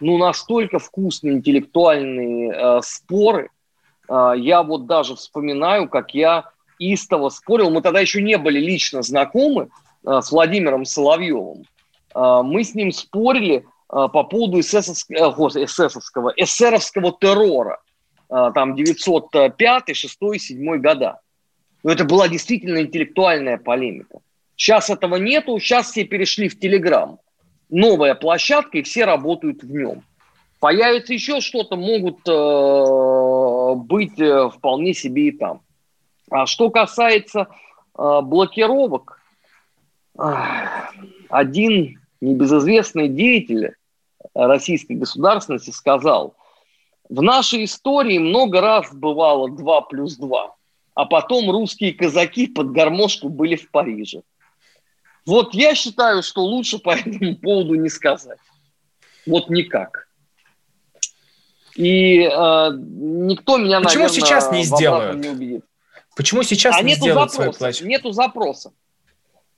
ну, 0.00 0.16
настолько 0.16 0.78
вкусные 0.78 1.34
интеллектуальные 1.34 2.52
э, 2.52 2.80
споры, 2.82 3.50
А, 4.08 4.32
я 4.32 4.62
вот 4.62 4.86
даже 4.86 5.14
вспоминаю, 5.14 5.88
как 5.88 6.14
я 6.14 6.50
истово 6.78 7.28
спорил, 7.28 7.70
мы 7.70 7.82
тогда 7.82 8.00
еще 8.00 8.22
не 8.22 8.38
были 8.38 8.58
лично 8.58 9.02
знакомы 9.02 9.68
а, 10.04 10.22
с 10.22 10.32
Владимиром 10.32 10.84
Соловьевым. 10.84 11.64
А, 12.14 12.42
мы 12.42 12.64
с 12.64 12.74
ним 12.74 12.90
спорили 12.92 13.66
по 13.88 14.22
поводу 14.22 14.60
эсэсовского, 14.60 15.50
эсэсовского, 15.64 16.32
эсеровского 16.36 17.12
террора, 17.20 17.80
там 18.30 18.76
905, 18.76 19.96
6, 19.96 20.18
7 20.38 20.76
года. 20.78 21.20
Но 21.82 21.92
это 21.92 22.04
была 22.04 22.28
действительно 22.28 22.80
интеллектуальная 22.80 23.58
полемика. 23.58 24.20
Сейчас 24.56 24.90
этого 24.90 25.16
нету, 25.16 25.58
сейчас 25.58 25.90
все 25.90 26.04
перешли 26.04 26.48
в 26.48 26.58
Телеграм. 26.58 27.18
Новая 27.70 28.14
площадка, 28.14 28.78
и 28.78 28.82
все 28.82 29.04
работают 29.04 29.62
в 29.62 29.72
нем. 29.72 30.02
Появится 30.60 31.14
еще 31.14 31.40
что-то, 31.40 31.76
могут 31.76 32.18
э, 32.28 33.74
быть 33.76 34.20
э, 34.20 34.50
вполне 34.50 34.92
себе 34.92 35.28
и 35.28 35.32
там. 35.32 35.62
А 36.30 36.44
что 36.44 36.68
касается 36.68 37.48
э, 37.96 38.20
блокировок, 38.22 39.22
э, 40.18 40.22
один 41.30 41.98
небезызвестный 42.20 43.08
деятель 43.08 43.74
российской 44.34 44.92
государственности 44.92 45.70
сказал, 45.70 46.34
в 47.10 47.22
нашей 47.22 47.64
истории 47.64 48.18
много 48.18 48.60
раз 48.60 48.94
бывало 48.94 49.50
2 49.50 49.80
плюс 49.82 50.16
2, 50.16 50.54
а 50.94 51.04
потом 51.06 51.50
русские 51.50 51.92
казаки 51.92 52.46
под 52.46 52.70
гармошку 52.70 53.28
были 53.28 53.56
в 53.56 53.68
Париже. 53.70 54.22
Вот 55.26 55.52
я 55.52 55.74
считаю, 55.74 56.22
что 56.22 56.42
лучше 56.42 56.78
по 56.78 56.90
этому 56.96 57.36
поводу 57.36 57.74
не 57.74 57.88
сказать. 57.88 58.38
Вот 59.26 59.50
никак. 59.50 60.06
И 61.74 62.20
э, 62.20 62.28
никто 62.30 63.58
меня, 63.58 63.80
Почему 63.80 64.04
наверное, 64.04 64.08
сейчас 64.08 64.52
не 64.52 64.62
сделают? 64.62 65.18
Не 65.18 65.30
убедит. 65.30 65.64
Почему 66.16 66.42
сейчас 66.42 66.76
а 66.76 66.82
не 66.82 66.90
нету 66.90 67.00
сделают 67.02 67.32
запроса, 67.32 67.52
свой 67.52 67.58
плащ? 67.58 67.80
Нету 67.80 68.12
запроса. 68.12 68.72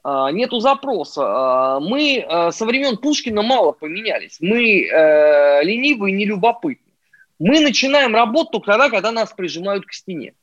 А, 0.04 0.30
нету 0.30 0.60
запроса. 0.60 1.22
А, 1.24 1.80
мы 1.80 2.24
а, 2.28 2.50
со 2.50 2.64
времен 2.64 2.96
Пушкина 2.96 3.42
мало 3.42 3.72
поменялись. 3.72 4.38
Мы 4.40 4.88
а, 4.90 5.62
ленивые, 5.62 6.14
нелюбопытны. 6.14 6.91
Мы 7.38 7.60
начинаем 7.60 8.14
работу 8.14 8.50
только 8.52 8.72
тогда, 8.72 8.90
когда 8.90 9.12
нас 9.12 9.32
прижимают 9.32 9.86
к 9.86 9.92
стене. 9.92 10.34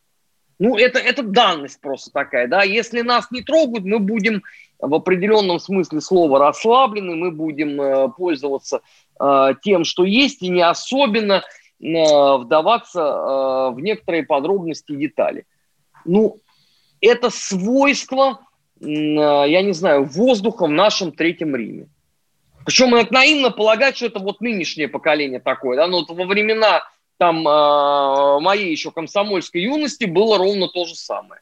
Ну, 0.57 0.77
это, 0.77 0.99
это 0.99 1.23
данность 1.23 1.79
просто 1.79 2.11
такая, 2.11 2.47
да. 2.47 2.63
Если 2.63 3.01
нас 3.01 3.31
не 3.31 3.41
трогают, 3.41 3.85
мы 3.85 3.99
будем 3.99 4.43
в 4.79 4.93
определенном 4.93 5.59
смысле 5.59 6.01
слова 6.01 6.39
расслаблены, 6.39 7.15
мы 7.15 7.31
будем 7.31 7.81
э, 7.81 8.09
пользоваться 8.09 8.81
э, 9.19 9.53
тем, 9.63 9.85
что 9.85 10.03
есть, 10.03 10.41
и 10.41 10.49
не 10.49 10.61
особенно 10.61 11.43
Э, 11.81 12.37
вдаваться 12.37 12.99
э, 12.99 13.73
в 13.73 13.79
некоторые 13.79 14.23
подробности 14.23 14.91
и 14.91 14.97
детали. 14.97 15.45
Ну, 16.03 16.39
это 16.99 17.29
свойство, 17.29 18.41
э, 18.81 18.85
я 18.85 19.61
не 19.61 19.71
знаю, 19.71 20.03
воздуха 20.03 20.65
в 20.65 20.71
нашем 20.71 21.13
Третьем 21.13 21.55
Риме. 21.55 21.87
Причем 22.65 22.93
это 22.95 23.13
наивно 23.13 23.51
полагать, 23.51 23.97
что 23.97 24.07
это 24.07 24.19
вот 24.19 24.41
нынешнее 24.41 24.87
поколение 24.87 25.39
такое. 25.39 25.77
Да? 25.77 25.87
Но 25.87 25.99
вот 25.99 26.09
во 26.09 26.25
времена 26.25 26.83
там, 27.17 27.43
моей 28.43 28.71
еще 28.71 28.91
комсомольской 28.91 29.61
юности 29.61 30.05
было 30.05 30.37
ровно 30.37 30.67
то 30.67 30.85
же 30.85 30.95
самое. 30.95 31.41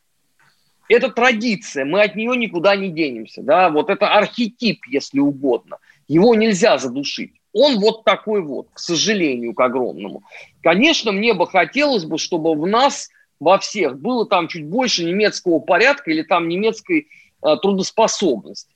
Это 0.89 1.09
традиция, 1.09 1.83
мы 1.83 2.01
от 2.01 2.15
нее 2.15 2.35
никуда 2.37 2.75
не 2.75 2.89
денемся. 2.89 3.41
Да? 3.43 3.69
Вот 3.69 3.89
это 3.89 4.07
архетип, 4.09 4.85
если 4.87 5.19
угодно. 5.19 5.77
Его 6.07 6.33
нельзя 6.33 6.77
задушить. 6.77 7.33
Он 7.53 7.79
вот 7.79 8.03
такой 8.03 8.41
вот, 8.41 8.67
к 8.73 8.79
сожалению, 8.79 9.53
к 9.53 9.61
огромному. 9.61 10.23
Конечно, 10.61 11.11
мне 11.11 11.33
бы 11.33 11.47
хотелось 11.47 12.05
бы, 12.05 12.17
чтобы 12.17 12.53
в 12.53 12.67
нас, 12.67 13.09
во 13.39 13.57
всех, 13.57 13.99
было 13.99 14.25
там 14.25 14.47
чуть 14.47 14.65
больше 14.65 15.03
немецкого 15.03 15.59
порядка 15.59 16.11
или 16.11 16.21
там 16.21 16.47
немецкой 16.47 17.07
э, 17.43 17.55
трудоспособности. 17.61 18.73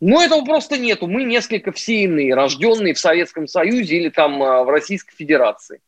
Но 0.00 0.22
этого 0.22 0.44
просто 0.44 0.78
нету. 0.78 1.06
Мы 1.06 1.24
несколько 1.24 1.72
все 1.72 2.02
иные, 2.02 2.34
рожденные 2.34 2.94
в 2.94 2.98
Советском 2.98 3.46
Союзе 3.46 3.96
или 3.96 4.08
там 4.10 4.42
э, 4.42 4.64
в 4.64 4.68
Российской 4.68 5.14
Федерации. 5.14 5.80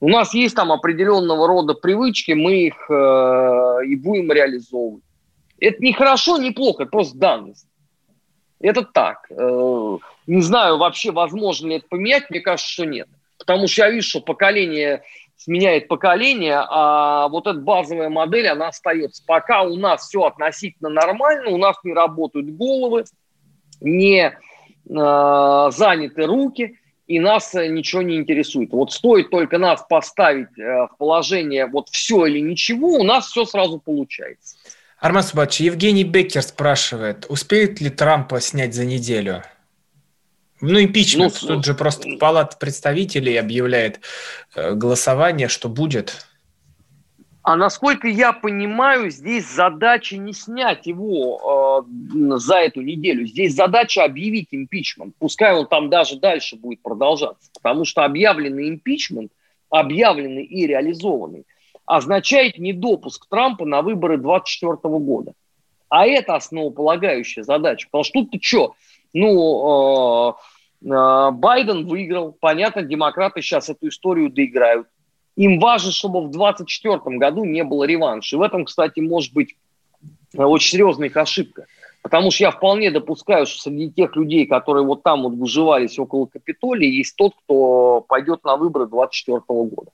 У 0.00 0.08
нас 0.08 0.34
есть 0.34 0.56
там 0.56 0.72
определенного 0.72 1.46
рода 1.46 1.74
привычки, 1.74 2.32
мы 2.32 2.66
их 2.66 2.90
э, 2.90 3.86
и 3.86 3.94
будем 3.96 4.32
реализовывать. 4.32 5.04
Это 5.60 5.80
не 5.80 5.92
хорошо, 5.92 6.38
не 6.38 6.50
плохо, 6.50 6.84
это 6.84 6.90
просто 6.90 7.18
данность. 7.18 7.66
Это 8.58 8.82
так. 8.82 9.26
Э, 9.30 9.98
не 10.26 10.40
знаю 10.40 10.78
вообще, 10.78 11.12
возможно 11.12 11.68
ли 11.68 11.76
это 11.76 11.86
поменять, 11.88 12.30
мне 12.30 12.40
кажется, 12.40 12.72
что 12.72 12.84
нет. 12.86 13.08
Потому 13.38 13.68
что 13.68 13.82
я 13.82 13.90
вижу, 13.90 14.08
что 14.08 14.20
поколение 14.20 15.02
сменяет 15.36 15.88
поколение, 15.88 16.64
а 16.68 17.28
вот 17.28 17.46
эта 17.46 17.58
базовая 17.58 18.08
модель, 18.08 18.48
она 18.48 18.68
остается. 18.68 19.24
Пока 19.26 19.62
у 19.62 19.76
нас 19.76 20.06
все 20.06 20.22
относительно 20.22 20.88
нормально, 20.88 21.50
у 21.50 21.58
нас 21.58 21.76
не 21.82 21.92
работают 21.92 22.50
головы, 22.50 23.04
не 23.82 24.26
э, 24.26 24.32
заняты 24.86 26.26
руки, 26.26 26.78
и 27.06 27.20
нас 27.20 27.52
ничего 27.54 28.02
не 28.02 28.16
интересует. 28.16 28.72
Вот 28.72 28.92
стоит 28.92 29.30
только 29.30 29.58
нас 29.58 29.84
поставить 29.88 30.58
э, 30.58 30.62
в 30.62 30.96
положение 30.98 31.66
вот 31.66 31.88
все 31.90 32.26
или 32.26 32.40
ничего, 32.40 32.94
у 32.94 33.04
нас 33.04 33.26
все 33.26 33.44
сразу 33.44 33.78
получается. 33.78 34.56
Арман 34.98 35.24
Субатович, 35.24 35.60
Евгений 35.60 36.04
Беккер 36.04 36.42
спрашивает, 36.42 37.26
успеет 37.28 37.80
ли 37.80 37.90
Трампа 37.90 38.40
снять 38.40 38.72
за 38.72 38.84
неделю? 38.84 39.42
Ну, 40.60 40.80
импичмент. 40.80 41.36
Ну, 41.42 41.48
Тут 41.48 41.64
же 41.64 41.74
просто 41.74 42.16
палата 42.20 42.56
представителей 42.56 43.36
объявляет 43.36 44.00
э, 44.54 44.74
голосование, 44.74 45.48
что 45.48 45.68
будет. 45.68 46.24
А 47.42 47.56
насколько 47.56 48.06
я 48.06 48.32
понимаю, 48.32 49.10
здесь 49.10 49.46
задача 49.46 50.16
не 50.16 50.32
снять 50.32 50.86
его 50.86 51.84
э, 51.84 52.36
за 52.38 52.58
эту 52.58 52.82
неделю. 52.82 53.26
Здесь 53.26 53.56
задача 53.56 54.04
объявить 54.04 54.48
импичмент. 54.52 55.16
Пускай 55.18 55.52
он 55.52 55.66
там 55.66 55.90
даже 55.90 56.16
дальше 56.20 56.54
будет 56.54 56.82
продолжаться. 56.82 57.50
Потому 57.60 57.84
что 57.84 58.04
объявленный 58.04 58.68
импичмент, 58.68 59.32
объявленный 59.70 60.44
и 60.44 60.68
реализованный, 60.68 61.44
означает 61.84 62.58
недопуск 62.58 63.28
Трампа 63.28 63.64
на 63.66 63.82
выборы 63.82 64.18
2024 64.18 64.98
года. 64.98 65.32
А 65.88 66.06
это 66.06 66.36
основополагающая 66.36 67.42
задача. 67.42 67.88
Потому 67.90 68.04
что 68.04 68.20
тут-то 68.20 68.38
что? 68.40 68.76
Ну, 69.12 70.36
э, 70.84 71.30
Байден 71.32 71.88
выиграл. 71.88 72.36
Понятно, 72.40 72.82
демократы 72.82 73.42
сейчас 73.42 73.68
эту 73.68 73.88
историю 73.88 74.30
доиграют. 74.30 74.86
Им 75.36 75.58
важно, 75.58 75.92
чтобы 75.92 76.20
в 76.20 76.30
2024 76.30 77.18
году 77.18 77.44
не 77.44 77.64
было 77.64 77.84
реванша. 77.84 78.36
И 78.36 78.38
в 78.38 78.42
этом, 78.42 78.64
кстати, 78.64 79.00
может 79.00 79.32
быть 79.32 79.56
очень 80.34 80.72
серьезная 80.72 81.08
их 81.08 81.16
ошибка. 81.16 81.66
Потому 82.02 82.30
что 82.30 82.44
я 82.44 82.50
вполне 82.50 82.90
допускаю, 82.90 83.46
что 83.46 83.62
среди 83.62 83.90
тех 83.90 84.16
людей, 84.16 84.46
которые 84.46 84.84
вот 84.84 85.02
там 85.02 85.22
вот 85.22 85.34
выживались 85.34 85.98
около 85.98 86.26
Капитолия, 86.26 86.90
есть 86.90 87.16
тот, 87.16 87.32
кто 87.44 88.04
пойдет 88.08 88.42
на 88.44 88.56
выборы 88.56 88.86
2024 88.86 89.40
года. 89.46 89.90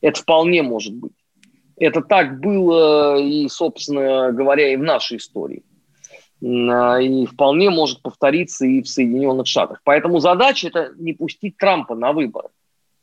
Это 0.00 0.20
вполне 0.20 0.62
может 0.62 0.94
быть. 0.94 1.12
Это 1.76 2.02
так 2.02 2.40
было 2.40 3.18
и, 3.18 3.48
собственно 3.48 4.30
говоря, 4.30 4.72
и 4.72 4.76
в 4.76 4.82
нашей 4.82 5.16
истории. 5.16 5.64
А, 6.42 7.00
и 7.00 7.26
вполне 7.26 7.70
может 7.70 8.02
повториться 8.02 8.64
и 8.64 8.82
в 8.82 8.88
Соединенных 8.88 9.46
Штатах. 9.46 9.80
Поэтому 9.82 10.20
задача– 10.20 10.68
это 10.68 10.92
не 10.96 11.14
пустить 11.14 11.56
Трампа 11.56 11.94
на 11.94 12.12
выборы, 12.12 12.48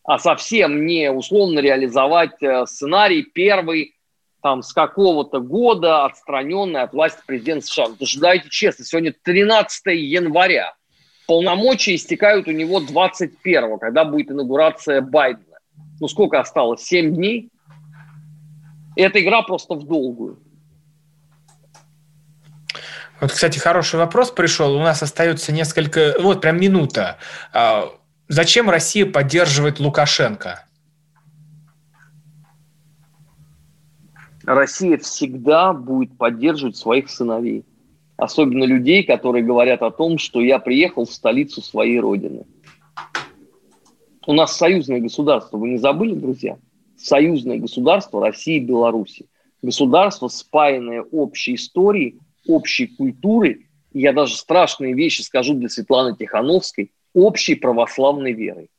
а 0.04 0.20
совсем 0.20 0.86
не 0.86 1.12
условно 1.12 1.60
реализовать 1.60 2.42
э, 2.42 2.66
сценарий 2.66 3.24
первый, 3.24 3.96
там, 4.42 4.64
с 4.64 4.74
какого-то 4.74 5.40
года 5.40 6.06
отстраненный 6.06 6.82
от 6.82 6.94
власти 6.94 7.22
президент 7.26 7.66
США. 7.66 7.86
Потому 7.90 8.08
честно, 8.50 8.84
сегодня 8.84 9.14
13 9.22 9.86
января. 9.88 10.74
Полномочия 11.28 11.96
истекают 11.96 12.48
у 12.48 12.52
него 12.52 12.80
21 12.80 13.78
когда 13.78 14.04
будет 14.04 14.32
инаугурация 14.32 15.02
Байдена 15.02 15.52
ну 16.02 16.08
сколько 16.08 16.40
осталось, 16.40 16.84
7 16.84 17.16
дней. 17.16 17.50
эта 18.96 19.22
игра 19.22 19.44
просто 19.44 19.76
в 19.76 19.86
долгую. 19.86 20.40
Вот, 23.22 23.32
кстати, 23.32 23.60
хороший 23.60 24.00
вопрос 24.00 24.32
пришел. 24.32 24.76
У 24.76 24.80
нас 24.80 25.04
остается 25.04 25.54
несколько, 25.54 26.16
вот 26.20 26.42
прям 26.42 26.60
минута. 26.60 27.20
Зачем 28.32 28.70
Россия 28.70 29.06
поддерживает 29.06 29.82
Лукашенко? 29.82 30.64
Россия 34.46 34.98
всегда 35.00 35.74
будет 35.74 36.18
поддерживать 36.18 36.78
своих 36.78 37.10
сыновей. 37.10 37.66
Особенно 38.16 38.64
людей, 38.64 39.04
которые 39.04 39.44
говорят 39.44 39.82
о 39.82 39.92
том, 39.92 40.18
что 40.18 40.40
я 40.40 40.60
приехал 40.60 41.04
в 41.04 41.12
столицу 41.12 41.62
своей 41.62 42.00
родины. 42.00 42.46
У 44.26 44.32
нас 44.32 44.56
союзное 44.56 45.02
государство, 45.02 45.58
вы 45.58 45.72
не 45.72 45.78
забыли, 45.78 46.16
друзья? 46.16 46.58
Союзное 46.96 47.58
государство 47.58 48.26
России 48.26 48.62
и 48.62 48.66
Беларуси. 48.66 49.26
Государство, 49.62 50.30
спаянное 50.30 51.02
общей 51.02 51.56
историей, 51.56 52.18
общей 52.48 52.88
культурой, 52.88 53.68
я 53.92 54.14
даже 54.14 54.38
страшные 54.38 54.94
вещи 54.94 55.22
скажу 55.22 55.54
для 55.54 55.68
Светланы 55.68 56.16
Тихановской, 56.16 56.92
общей 57.14 57.56
православной 57.56 58.34
верой. 58.34 58.70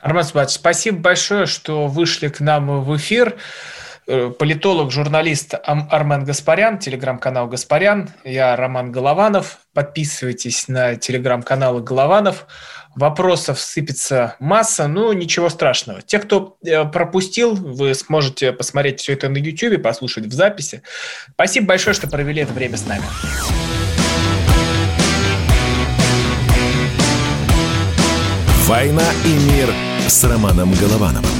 Арман 0.00 0.24
Субатович, 0.24 0.56
спасибо 0.56 0.98
большое, 0.98 1.46
что 1.46 1.86
вышли 1.86 2.28
к 2.28 2.40
нам 2.40 2.82
в 2.82 2.96
эфир. 2.96 3.36
Э, 4.08 4.30
политолог, 4.30 4.92
журналист 4.92 5.54
Армен 5.64 6.24
Гаспарян, 6.24 6.78
телеграм-канал 6.78 7.48
Гаспарян. 7.48 8.10
Я 8.22 8.54
Роман 8.54 8.92
Голованов. 8.92 9.58
Подписывайтесь 9.74 10.68
на 10.68 10.94
телеграм-каналы 10.94 11.82
Голованов. 11.82 12.46
Вопросов 12.94 13.58
сыпется 13.58 14.36
масса, 14.38 14.86
но 14.86 15.12
ничего 15.12 15.48
страшного. 15.48 16.02
Те, 16.02 16.20
кто 16.20 16.56
э, 16.64 16.84
пропустил, 16.84 17.54
вы 17.56 17.94
сможете 17.94 18.52
посмотреть 18.52 19.00
все 19.00 19.14
это 19.14 19.28
на 19.28 19.38
YouTube, 19.38 19.82
послушать 19.82 20.26
в 20.26 20.32
записи. 20.32 20.82
Спасибо 21.32 21.66
большое, 21.66 21.94
что 21.94 22.08
провели 22.08 22.42
это 22.42 22.52
время 22.52 22.76
с 22.76 22.86
нами. 22.86 23.04
«Война 28.66 29.04
и 29.24 29.38
мир» 29.52 29.72
с 30.08 30.24
Романом 30.24 30.72
Головановым. 30.72 31.35